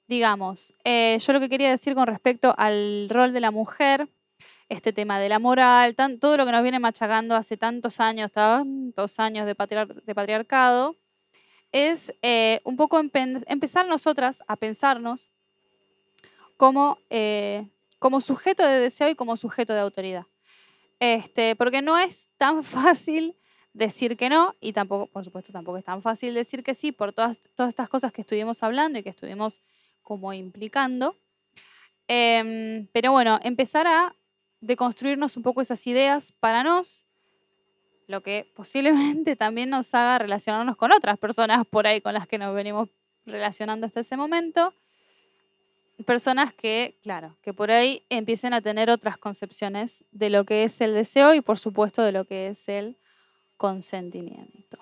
digamos, 0.08 0.72
eh, 0.84 1.18
yo 1.20 1.34
lo 1.34 1.40
que 1.40 1.50
quería 1.50 1.72
decir 1.72 1.96
con 1.96 2.06
respecto 2.06 2.54
al 2.56 3.08
rol 3.10 3.34
de 3.34 3.40
la 3.40 3.50
mujer, 3.50 4.08
este 4.70 4.94
tema 4.94 5.20
de 5.20 5.30
la 5.30 5.40
moral, 5.40 5.96
tan- 5.96 6.20
todo 6.20 6.38
lo 6.38 6.46
que 6.46 6.52
nos 6.52 6.62
viene 6.62 6.78
machacando 6.78 7.34
hace 7.36 7.58
tantos 7.58 8.00
años, 8.00 8.32
tantos 8.32 9.20
años 9.20 9.48
de, 9.48 9.56
patriar- 9.56 10.04
patriarcado, 10.14 10.96
es 11.72 12.14
eh, 12.22 12.62
un 12.66 12.78
poco 12.78 13.00
empezar 13.00 13.88
nosotras 13.88 14.44
a 14.48 14.56
pensarnos 14.58 15.32
como, 16.56 17.00
eh, 17.10 17.68
como 17.98 18.22
sujeto 18.22 18.62
de 18.64 18.80
deseo 18.80 19.10
y 19.10 19.16
como 19.16 19.36
sujeto 19.38 19.74
de 19.74 19.80
autoridad. 19.80 20.26
Este, 21.00 21.56
porque 21.56 21.82
no 21.82 21.98
es 21.98 22.30
tan 22.38 22.64
fácil 22.64 23.36
decir 23.74 24.18
que 24.18 24.30
no 24.30 24.56
y 24.60 24.74
tampoco, 24.74 25.08
por 25.08 25.24
supuesto, 25.24 25.52
tampoco 25.52 25.78
es 25.78 25.86
tan 25.86 26.02
fácil 26.02 26.34
decir 26.34 26.64
que 26.64 26.74
sí 26.74 26.92
por 26.92 27.14
todas, 27.14 27.40
todas 27.56 27.70
estas 27.70 27.90
cosas 27.90 28.12
que 28.12 28.22
estuvimos 28.22 28.64
hablando 28.64 29.00
y 29.00 29.04
que 29.04 29.10
estuvimos 29.10 29.62
como 30.02 30.34
implicando. 30.34 31.16
Em, 32.08 32.88
pero 32.92 33.12
bueno, 33.12 33.40
empezar 33.44 33.86
a 33.86 34.16
deconstruirnos 34.62 35.38
un 35.38 35.44
poco 35.44 35.62
esas 35.62 35.86
ideas 35.88 36.34
para 36.40 36.64
nos, 36.64 37.06
lo 38.08 38.22
que 38.22 38.52
posiblemente 38.56 39.36
también 39.36 39.70
nos 39.70 39.94
haga 39.94 40.18
relacionarnos 40.18 40.76
con 40.76 40.92
otras 40.92 41.18
personas 41.20 41.66
por 41.68 41.86
ahí 41.88 42.02
con 42.02 42.14
las 42.14 42.28
que 42.28 42.38
nos 42.38 42.54
venimos 42.54 42.90
relacionando 43.26 43.86
hasta 43.86 44.00
ese 44.00 44.18
momento. 44.18 44.74
Personas 46.06 46.54
que, 46.54 46.98
claro, 47.02 47.38
que 47.42 47.54
por 47.54 47.72
ahí 47.72 48.06
empiecen 48.10 48.54
a 48.54 48.62
tener 48.62 48.90
otras 48.90 49.18
concepciones 49.18 50.06
de 50.12 50.30
lo 50.30 50.46
que 50.46 50.64
es 50.64 50.80
el 50.82 50.94
deseo 50.94 51.34
y 51.34 51.42
por 51.42 51.58
supuesto 51.58 52.04
de 52.04 52.12
lo 52.12 52.26
que 52.26 52.48
es 52.48 52.68
el 52.70 52.98
consentimiento. 53.58 54.78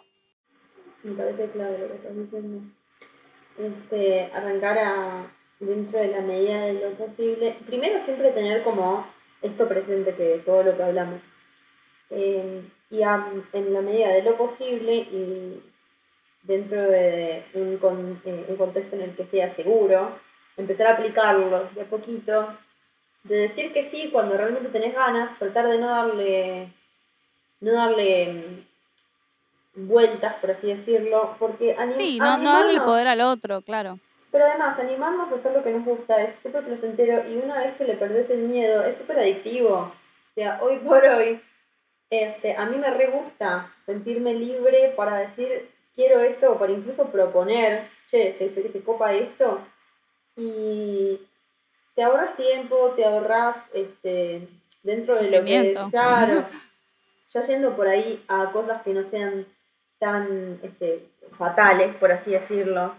Me 1.03 1.15
parece 1.15 1.49
clave 1.51 1.77
lo 1.79 1.87
que 1.87 1.95
estás 1.95 2.15
diciendo. 2.15 2.61
Este, 3.57 4.25
arrancar 4.33 4.77
a, 4.77 5.31
dentro 5.59 5.99
de 5.99 6.09
la 6.09 6.21
medida 6.21 6.61
de 6.65 6.73
lo 6.73 6.91
posible. 6.91 7.57
Primero 7.65 8.03
siempre 8.05 8.31
tener 8.31 8.63
como 8.63 9.07
esto 9.41 9.67
presente 9.67 10.13
que 10.15 10.41
todo 10.45 10.63
lo 10.63 10.77
que 10.77 10.83
hablamos. 10.83 11.21
Eh, 12.09 12.61
y 12.89 13.01
en 13.01 13.73
la 13.73 13.81
medida 13.81 14.09
de 14.09 14.23
lo 14.23 14.37
posible 14.37 14.95
y 14.95 15.61
dentro 16.43 16.81
de 16.81 17.43
un, 17.53 18.21
eh, 18.23 18.45
un 18.47 18.55
contexto 18.55 18.95
en 18.95 19.01
el 19.01 19.15
que 19.15 19.25
sea 19.25 19.53
seguro, 19.55 20.11
empezar 20.57 20.87
a 20.87 20.93
aplicarlo 20.93 21.69
de 21.73 21.81
a 21.81 21.85
poquito, 21.85 22.57
de 23.23 23.35
decir 23.35 23.73
que 23.73 23.89
sí 23.91 24.09
cuando 24.11 24.35
realmente 24.35 24.69
tenés 24.69 24.93
ganas, 24.93 25.37
tratar 25.39 25.67
de 25.67 25.77
no 25.77 25.87
darle, 25.87 26.73
no 27.61 27.71
darle 27.73 28.65
mm, 29.75 29.87
vueltas, 29.87 30.35
por 30.35 30.51
así 30.51 30.67
decirlo, 30.67 31.35
porque 31.39 31.75
Sí, 31.91 32.19
no, 32.19 32.37
no 32.37 32.53
darle 32.53 32.73
el 32.73 32.81
poder 32.81 33.07
al 33.07 33.21
otro, 33.21 33.61
claro. 33.61 33.99
Pero 34.31 34.45
además, 34.45 34.77
animarnos 34.79 35.31
a 35.31 35.35
hacer 35.35 35.53
lo 35.53 35.63
que 35.63 35.71
nos 35.71 35.85
gusta 35.85 36.21
es 36.21 36.35
súper 36.43 36.63
placentero 36.63 37.29
y 37.29 37.37
una 37.37 37.59
vez 37.59 37.75
que 37.77 37.85
le 37.85 37.95
perdés 37.95 38.29
el 38.29 38.49
miedo 38.49 38.83
es 38.83 38.97
súper 38.97 39.19
adictivo. 39.19 39.75
O 39.75 40.33
sea, 40.35 40.59
hoy 40.61 40.77
por 40.79 41.03
hoy, 41.03 41.39
este, 42.09 42.55
a 42.55 42.65
mí 42.65 42.77
me 42.77 42.89
re 42.89 43.07
gusta 43.07 43.71
sentirme 43.85 44.33
libre 44.33 44.93
para 44.95 45.19
decir 45.19 45.69
quiero 45.95 46.19
esto 46.19 46.51
o 46.51 46.59
para 46.59 46.73
incluso 46.73 47.05
proponer, 47.05 47.87
che, 48.11 48.35
¿te, 48.37 48.49
te 48.49 48.81
copa 48.81 49.13
esto? 49.13 49.61
Y 50.37 51.19
te 51.95 52.03
ahorras 52.03 52.37
tiempo, 52.37 52.93
te 52.95 53.03
ahorras 53.03 53.57
este, 53.73 54.47
dentro 54.83 55.17
de 55.17 55.31
lo 55.31 55.43
que 55.43 55.71
es, 55.71 55.79
claro, 55.89 56.45
ya 57.33 57.47
yendo 57.47 57.75
por 57.75 57.87
ahí 57.87 58.23
a 58.27 58.51
cosas 58.51 58.83
que 58.83 58.93
no 58.93 59.09
sean 59.09 59.47
tan 59.99 60.59
este, 60.61 61.09
fatales, 61.37 61.95
por 61.95 62.11
así 62.11 62.31
decirlo. 62.31 62.95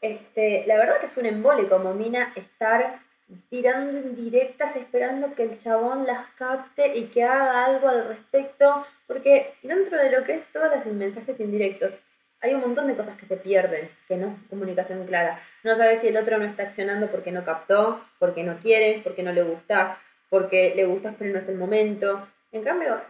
Este, 0.00 0.64
la 0.66 0.76
verdad 0.78 1.00
que 1.00 1.06
es 1.06 1.16
un 1.16 1.26
embole 1.26 1.68
como 1.68 1.94
mina 1.94 2.32
estar 2.36 3.00
tirando 3.50 3.98
indirectas 3.98 4.76
esperando 4.76 5.34
que 5.34 5.44
el 5.44 5.58
chabón 5.58 6.06
las 6.06 6.26
capte 6.36 6.96
y 6.96 7.06
que 7.06 7.24
haga 7.24 7.64
algo 7.66 7.88
al 7.88 8.08
respecto, 8.08 8.86
porque 9.06 9.54
dentro 9.62 9.98
de 9.98 10.10
lo 10.10 10.24
que 10.24 10.34
es 10.34 10.52
todas 10.52 10.70
las 10.70 10.86
mensajes 10.86 11.38
indirectos, 11.40 11.92
hay 12.40 12.54
un 12.54 12.60
montón 12.60 12.88
de 12.88 12.96
cosas 12.96 13.16
que 13.18 13.26
se 13.26 13.36
pierden, 13.36 13.90
que 14.08 14.16
no 14.16 14.28
es 14.28 14.48
comunicación 14.48 15.06
clara. 15.06 15.40
No 15.64 15.76
sabes 15.76 16.00
si 16.00 16.08
el 16.08 16.16
otro 16.16 16.38
no 16.38 16.44
está 16.44 16.64
accionando 16.64 17.08
porque 17.08 17.32
no 17.32 17.44
captó, 17.44 18.00
porque 18.18 18.42
no 18.42 18.56
quiere, 18.58 19.00
porque 19.04 19.22
no 19.22 19.32
le 19.32 19.42
gustas, 19.42 19.98
porque 20.28 20.72
le 20.74 20.84
gustas 20.86 21.14
pero 21.18 21.32
no 21.32 21.38
es 21.40 21.48
el 21.48 21.56
momento. 21.56 22.26
En 22.52 22.64
cambio, 22.64 23.00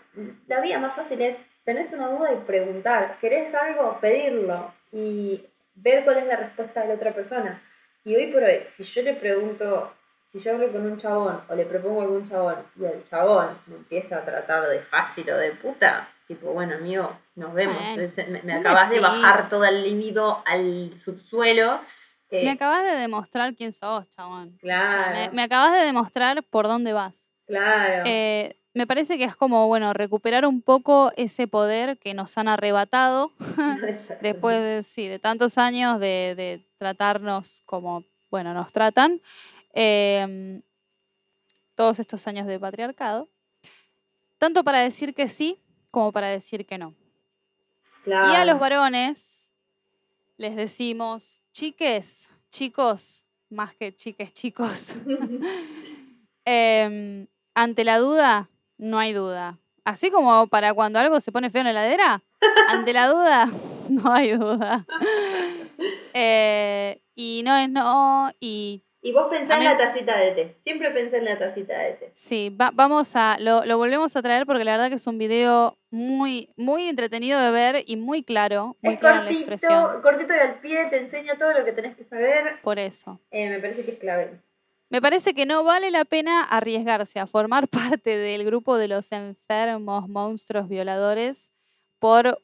la 0.46 0.60
vía 0.60 0.78
más 0.78 0.94
fácil 0.94 1.20
es, 1.22 1.36
tenés 1.64 1.92
una 1.92 2.08
duda 2.08 2.32
y 2.32 2.44
preguntar, 2.46 3.16
¿querés 3.20 3.54
algo? 3.54 3.98
Pedirlo 4.00 4.72
y 4.92 5.44
ver 5.74 6.04
cuál 6.04 6.18
es 6.18 6.26
la 6.26 6.36
respuesta 6.36 6.82
de 6.82 6.88
la 6.88 6.94
otra 6.94 7.12
persona. 7.12 7.62
Y 8.04 8.16
hoy 8.16 8.32
por 8.32 8.42
hoy, 8.42 8.60
si 8.76 8.84
yo 8.84 9.02
le 9.02 9.14
pregunto, 9.14 9.92
si 10.32 10.40
yo 10.40 10.52
hablo 10.52 10.72
con 10.72 10.84
un 10.84 11.00
chabón 11.00 11.40
o 11.48 11.54
le 11.54 11.64
propongo 11.66 12.00
a 12.00 12.04
algún 12.04 12.28
chabón 12.28 12.56
y 12.78 12.84
el 12.84 13.04
chabón 13.08 13.58
me 13.66 13.76
empieza 13.76 14.18
a 14.18 14.24
tratar 14.24 14.68
de 14.68 14.80
fácil 14.80 15.30
o 15.30 15.36
de 15.36 15.52
puta, 15.52 16.08
tipo, 16.26 16.52
bueno, 16.52 16.74
amigo, 16.74 17.16
nos 17.36 17.54
vemos. 17.54 17.76
me, 18.42 18.54
acabas 18.54 18.90
de 18.90 19.00
bajar 19.00 19.48
todo 19.48 19.64
el 19.64 19.82
límido 19.82 20.42
al 20.46 20.98
subsuelo. 21.04 21.80
Me 22.33 22.51
acabas 22.51 22.83
de 22.85 22.97
demostrar 22.97 23.55
quién 23.55 23.73
sos, 23.73 24.09
chabón. 24.11 24.57
Claro. 24.61 25.33
me, 25.33 25.42
acabas 25.42 25.73
de 25.73 25.85
demostrar 25.85 26.42
por 26.45 26.66
dónde 26.66 26.92
vas. 26.92 27.31
Claro. 27.47 28.05
Eh, 28.07 28.57
me 28.75 28.87
parece 28.87 29.18
que 29.18 29.25
es 29.25 29.37
como, 29.37 29.66
bueno, 29.68 29.92
recuperar 29.92 30.47
un 30.47 30.62
poco 30.62 31.12
ese 31.16 31.47
poder 31.47 31.99
que 31.99 32.14
nos 32.14 32.38
han 32.38 32.49
arrebatado 32.49 33.33
después 34.23 34.59
de, 34.61 34.83
sí, 34.83 35.09
de 35.09 35.18
tantos 35.18 35.59
años 35.59 36.01
de, 36.01 36.66
tratarnos 36.79 37.62
como, 37.66 38.05
bueno, 38.31 38.55
nos 38.55 38.73
tratan. 38.73 39.21
Em, 39.75 40.62
todos 41.75 41.99
estos 41.99 42.27
años 42.27 42.47
de 42.47 42.59
patriarcado. 42.59 43.29
Tanto 44.38 44.64
para 44.64 44.81
decir 44.81 45.14
que 45.14 45.29
sí 45.29 45.61
como 45.90 46.11
para 46.12 46.29
decir 46.29 46.66
que 46.66 46.79
no. 46.79 46.95
Y 48.07 48.11
a 48.12 48.45
los 48.45 48.59
varones 48.59 49.51
les 50.37 50.57
decimos, 50.57 51.41
chiques, 51.52 52.30
chicos, 52.50 53.26
más 53.50 53.74
que 53.74 53.94
chiques, 53.94 54.32
chicos. 54.32 54.94
Em, 56.44 57.28
ante 57.54 57.84
la 57.84 57.98
duda, 57.98 58.48
no 58.78 58.98
hay 58.98 59.12
duda. 59.12 59.58
Así 59.84 60.10
como 60.10 60.46
para 60.48 60.74
cuando 60.74 60.98
algo 60.98 61.20
se 61.20 61.32
pone 61.32 61.50
feo 61.50 61.60
en 61.60 61.66
la 61.66 61.70
heladera, 61.70 62.22
ante 62.68 62.92
la 62.92 63.08
duda, 63.08 63.50
no 63.88 64.12
hay 64.12 64.32
duda. 64.32 64.84
Eh, 66.14 67.02
y 67.14 67.42
no 67.44 67.56
es 67.56 67.68
no, 67.70 68.32
y 68.40 68.82
y 69.04 69.12
vos 69.12 69.26
pensás 69.28 69.58
en 69.58 69.64
la 69.64 69.76
tacita 69.76 70.16
de 70.16 70.30
té. 70.30 70.56
Siempre 70.62 70.92
pensé 70.92 71.18
en 71.18 71.24
la 71.24 71.36
tacita 71.36 71.76
de 71.76 71.92
té. 71.94 72.10
Sí, 72.14 72.56
vamos 72.56 73.16
a, 73.16 73.36
lo, 73.40 73.64
lo, 73.64 73.76
volvemos 73.76 74.14
a 74.14 74.22
traer 74.22 74.46
porque 74.46 74.64
la 74.64 74.72
verdad 74.72 74.88
que 74.88 74.94
es 74.94 75.06
un 75.08 75.18
video 75.18 75.76
muy, 75.90 76.50
muy 76.56 76.84
entretenido 76.84 77.40
de 77.40 77.50
ver 77.50 77.84
y 77.84 77.96
muy 77.96 78.22
claro, 78.22 78.76
muy 78.80 78.96
claro 78.96 79.18
en 79.18 79.24
la 79.24 79.30
expresión. 79.32 80.00
Cortito 80.02 80.32
y 80.34 80.38
al 80.38 80.60
pie, 80.60 80.86
te 80.88 80.98
enseña 80.98 81.36
todo 81.36 81.52
lo 81.52 81.64
que 81.64 81.72
tenés 81.72 81.96
que 81.96 82.04
saber. 82.04 82.60
Por 82.62 82.78
eso. 82.78 83.20
Eh, 83.32 83.48
me 83.48 83.58
parece 83.58 83.84
que 83.84 83.90
es 83.90 83.98
clave. 83.98 84.40
Me 84.88 85.02
parece 85.02 85.34
que 85.34 85.46
no 85.46 85.64
vale 85.64 85.90
la 85.90 86.04
pena 86.04 86.44
arriesgarse 86.44 87.18
a 87.18 87.26
formar 87.26 87.66
parte 87.68 88.16
del 88.16 88.44
grupo 88.44 88.78
de 88.78 88.86
los 88.86 89.10
enfermos, 89.10 90.08
monstruos, 90.08 90.68
violadores 90.68 91.50
por 91.98 92.38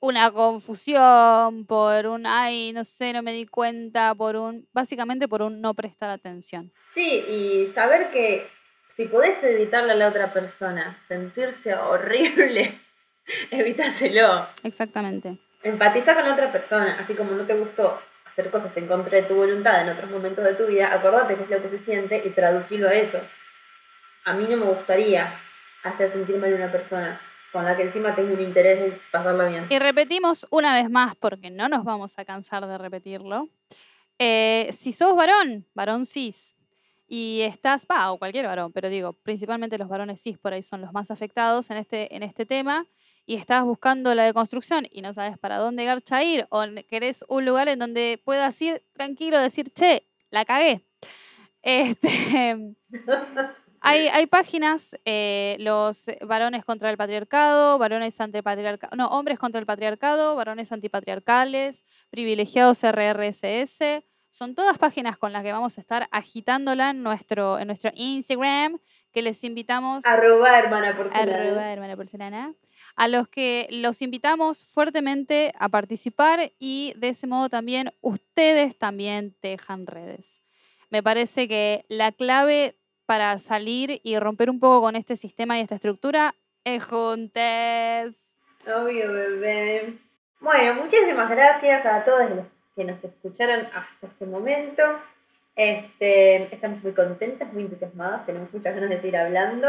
una 0.00 0.30
confusión, 0.30 1.66
por 1.66 2.06
un, 2.06 2.26
ay, 2.26 2.72
no 2.72 2.84
sé, 2.84 3.12
no 3.12 3.22
me 3.22 3.32
di 3.32 3.46
cuenta, 3.46 4.14
por 4.14 4.36
un, 4.36 4.66
básicamente 4.72 5.28
por 5.28 5.42
un 5.42 5.60
no 5.60 5.74
prestar 5.74 6.10
atención. 6.10 6.72
Sí, 6.94 7.02
y 7.02 7.72
saber 7.74 8.10
que 8.10 8.48
si 8.96 9.06
podés 9.06 9.42
evitarle 9.42 9.92
a 9.92 9.96
la 9.96 10.08
otra 10.08 10.32
persona 10.32 11.02
sentirse 11.08 11.74
horrible, 11.74 12.80
evítaselo. 13.50 14.46
Exactamente. 14.62 15.38
Empatiza 15.62 16.14
con 16.14 16.24
la 16.24 16.34
otra 16.34 16.52
persona, 16.52 16.98
así 17.00 17.14
como 17.14 17.32
no 17.32 17.44
te 17.44 17.54
gustó 17.54 18.00
hacer 18.24 18.50
cosas 18.50 18.76
en 18.76 18.86
contra 18.86 19.16
de 19.16 19.24
tu 19.24 19.34
voluntad 19.34 19.82
en 19.82 19.88
otros 19.88 20.10
momentos 20.10 20.44
de 20.44 20.54
tu 20.54 20.66
vida, 20.66 20.92
acordate 20.92 21.34
que 21.34 21.42
es 21.42 21.50
lo 21.50 21.62
que 21.62 21.76
se 21.76 21.84
siente 21.84 22.22
y 22.24 22.30
traducilo 22.30 22.88
a 22.88 22.94
eso. 22.94 23.20
A 24.24 24.34
mí 24.34 24.46
no 24.48 24.56
me 24.56 24.66
gustaría 24.66 25.32
hacer 25.82 26.12
sentir 26.12 26.36
mal 26.36 26.52
a 26.52 26.56
una 26.56 26.70
persona 26.70 27.20
con 27.52 27.64
la 27.64 27.76
que 27.76 27.84
encima 27.84 28.14
tengo 28.14 28.34
un 28.34 28.40
interés 28.40 28.80
de 28.80 29.00
pasarla 29.10 29.48
bien. 29.48 29.66
Y 29.70 29.78
repetimos 29.78 30.46
una 30.50 30.74
vez 30.74 30.90
más, 30.90 31.14
porque 31.16 31.50
no 31.50 31.68
nos 31.68 31.84
vamos 31.84 32.18
a 32.18 32.24
cansar 32.24 32.66
de 32.66 32.78
repetirlo. 32.78 33.48
Eh, 34.18 34.68
si 34.72 34.92
sos 34.92 35.14
varón, 35.14 35.66
varón 35.74 36.04
cis, 36.04 36.56
y 37.06 37.40
estás, 37.42 37.86
va, 37.90 38.12
o 38.12 38.18
cualquier 38.18 38.46
varón, 38.46 38.72
pero 38.72 38.90
digo, 38.90 39.14
principalmente 39.14 39.78
los 39.78 39.88
varones 39.88 40.20
cis 40.20 40.36
por 40.36 40.52
ahí 40.52 40.62
son 40.62 40.82
los 40.82 40.92
más 40.92 41.10
afectados 41.10 41.70
en 41.70 41.78
este, 41.78 42.14
en 42.14 42.22
este 42.22 42.44
tema, 42.44 42.86
y 43.24 43.36
estás 43.36 43.64
buscando 43.64 44.14
la 44.14 44.24
deconstrucción 44.24 44.86
y 44.90 45.02
no 45.02 45.12
sabes 45.12 45.38
para 45.38 45.58
dónde 45.58 45.84
garcha 45.84 46.22
ir, 46.22 46.46
o 46.50 46.64
querés 46.88 47.24
un 47.28 47.44
lugar 47.44 47.68
en 47.68 47.78
donde 47.78 48.20
puedas 48.24 48.60
ir 48.60 48.82
tranquilo, 48.92 49.38
decir, 49.38 49.70
che, 49.70 50.06
la 50.30 50.44
cagué. 50.44 50.82
Este, 51.62 52.74
Hay, 53.80 54.26
páginas, 54.26 54.96
eh, 55.04 55.56
los 55.60 56.06
varones 56.26 56.64
contra 56.64 56.90
el 56.90 56.96
patriarcado, 56.96 57.78
varones 57.78 58.20
antipatriarcado, 58.20 58.96
no, 58.96 59.08
hombres 59.08 59.38
contra 59.38 59.60
el 59.60 59.66
patriarcado, 59.66 60.36
varones 60.36 60.72
antipatriarcales, 60.72 61.84
privilegiados 62.10 62.82
RRSS. 62.82 64.04
Son 64.30 64.54
todas 64.54 64.78
páginas 64.78 65.16
con 65.16 65.32
las 65.32 65.42
que 65.42 65.52
vamos 65.52 65.78
a 65.78 65.80
estar 65.80 66.06
agitándola 66.10 66.90
en 66.90 67.02
nuestro, 67.02 67.58
en 67.58 67.66
nuestro 67.66 67.90
Instagram, 67.94 68.78
que 69.10 69.22
les 69.22 69.42
invitamos... 69.42 70.04
Arroba 70.04 70.58
hermana 70.58 70.96
porcelana. 70.96 71.72
hermana 71.72 71.96
porcelana. 71.96 72.54
A 72.94 73.08
los 73.08 73.28
que 73.28 73.66
los 73.70 74.02
invitamos 74.02 74.64
fuertemente 74.72 75.52
a 75.58 75.68
participar 75.68 76.52
y 76.58 76.92
de 76.96 77.10
ese 77.10 77.26
modo 77.26 77.48
también 77.48 77.92
ustedes 78.00 78.78
también 78.78 79.34
tejan 79.40 79.86
redes. 79.86 80.42
Me 80.90 81.02
parece 81.02 81.48
que 81.48 81.84
la 81.88 82.12
clave 82.12 82.76
para 83.08 83.38
salir 83.38 84.00
y 84.04 84.18
romper 84.18 84.50
un 84.50 84.60
poco 84.60 84.82
con 84.82 84.94
este 84.96 85.16
sistema 85.16 85.56
y 85.58 85.62
esta 85.62 85.76
estructura 85.76 86.34
es 86.62 86.84
juntes. 86.84 88.36
Obvio, 88.66 89.10
bebé. 89.14 89.94
Bueno, 90.40 90.74
muchísimas 90.82 91.30
gracias 91.30 91.86
a 91.86 92.04
todos 92.04 92.28
los 92.28 92.44
que 92.76 92.84
nos 92.84 93.02
escucharon 93.02 93.60
hasta 93.74 94.06
este 94.08 94.26
momento. 94.26 94.82
Este, 95.56 96.54
estamos 96.54 96.82
muy 96.84 96.92
contentas, 96.92 97.50
muy 97.54 97.62
entusiasmadas, 97.62 98.26
tenemos 98.26 98.52
muchas 98.52 98.74
ganas 98.74 98.90
de 98.90 98.96
seguir 99.00 99.16
hablando. 99.16 99.68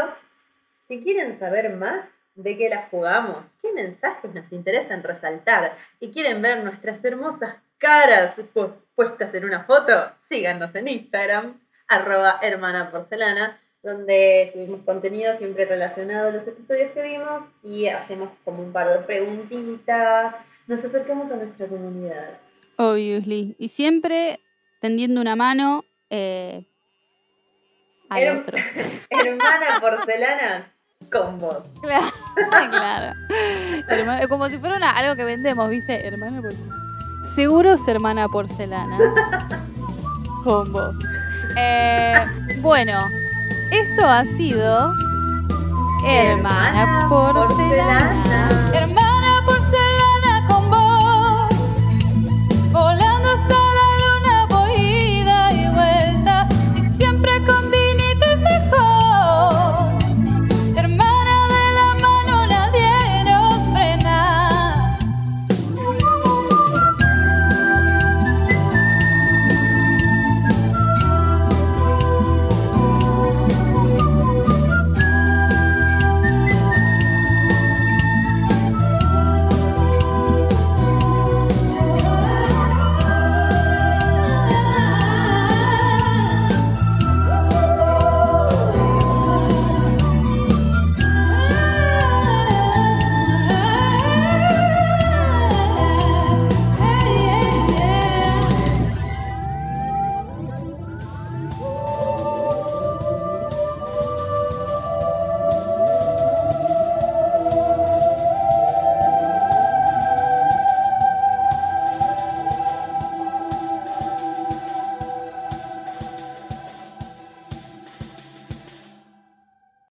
Si 0.88 1.00
quieren 1.02 1.38
saber 1.38 1.70
más, 1.76 2.04
¿De 2.36 2.56
qué 2.56 2.68
las 2.70 2.88
jugamos? 2.90 3.38
¿Qué 3.60 3.72
mensajes 3.72 4.32
nos 4.32 4.50
interesan 4.52 5.02
resaltar? 5.02 5.76
¿Y 5.98 6.10
quieren 6.12 6.40
ver 6.40 6.62
nuestras 6.62 7.04
hermosas 7.04 7.56
caras 7.76 8.34
pu- 8.54 8.72
puestas 8.94 9.34
en 9.34 9.44
una 9.44 9.64
foto? 9.64 9.92
Síganos 10.28 10.72
en 10.76 10.88
Instagram, 10.88 11.60
arroba 11.90 12.38
hermana 12.40 12.90
porcelana, 12.90 13.58
donde 13.82 14.50
subimos 14.54 14.80
contenido 14.86 15.36
siempre 15.38 15.64
relacionado 15.66 16.28
a 16.28 16.32
los 16.32 16.46
episodios 16.48 16.92
que 16.92 17.02
vimos 17.02 17.42
y 17.62 17.88
hacemos 17.88 18.30
como 18.44 18.62
un 18.62 18.72
par 18.72 18.88
de 18.88 18.98
preguntitas. 19.00 20.34
Nos 20.66 20.82
acercamos 20.84 21.30
a 21.32 21.36
nuestra 21.36 21.66
comunidad. 21.66 22.38
Obviously. 22.76 23.56
Y 23.58 23.68
siempre 23.68 24.40
tendiendo 24.80 25.20
una 25.20 25.34
mano 25.36 25.84
eh, 26.10 26.64
al 28.08 28.22
Her- 28.22 28.38
otro. 28.40 28.58
Hermana 29.10 29.66
porcelana 29.80 30.64
con 31.12 31.38
vos. 31.38 31.64
Claro. 32.70 33.14
como 34.28 34.48
si 34.48 34.58
fuera 34.58 34.76
una- 34.76 34.96
algo 34.96 35.16
que 35.16 35.24
vendemos, 35.24 35.68
¿viste? 35.68 36.06
Hermana 36.06 36.40
porcelana. 36.40 36.76
Seguros 37.34 37.86
hermana 37.88 38.28
porcelana. 38.28 38.98
Con 40.44 40.72
vos. 40.72 40.94
Eh, 41.56 42.14
bueno, 42.58 43.10
esto 43.70 44.06
ha 44.06 44.24
sido 44.24 44.92
Hermana. 46.06 47.06
Porcelana. 47.08 48.48
Hermana 48.72 49.09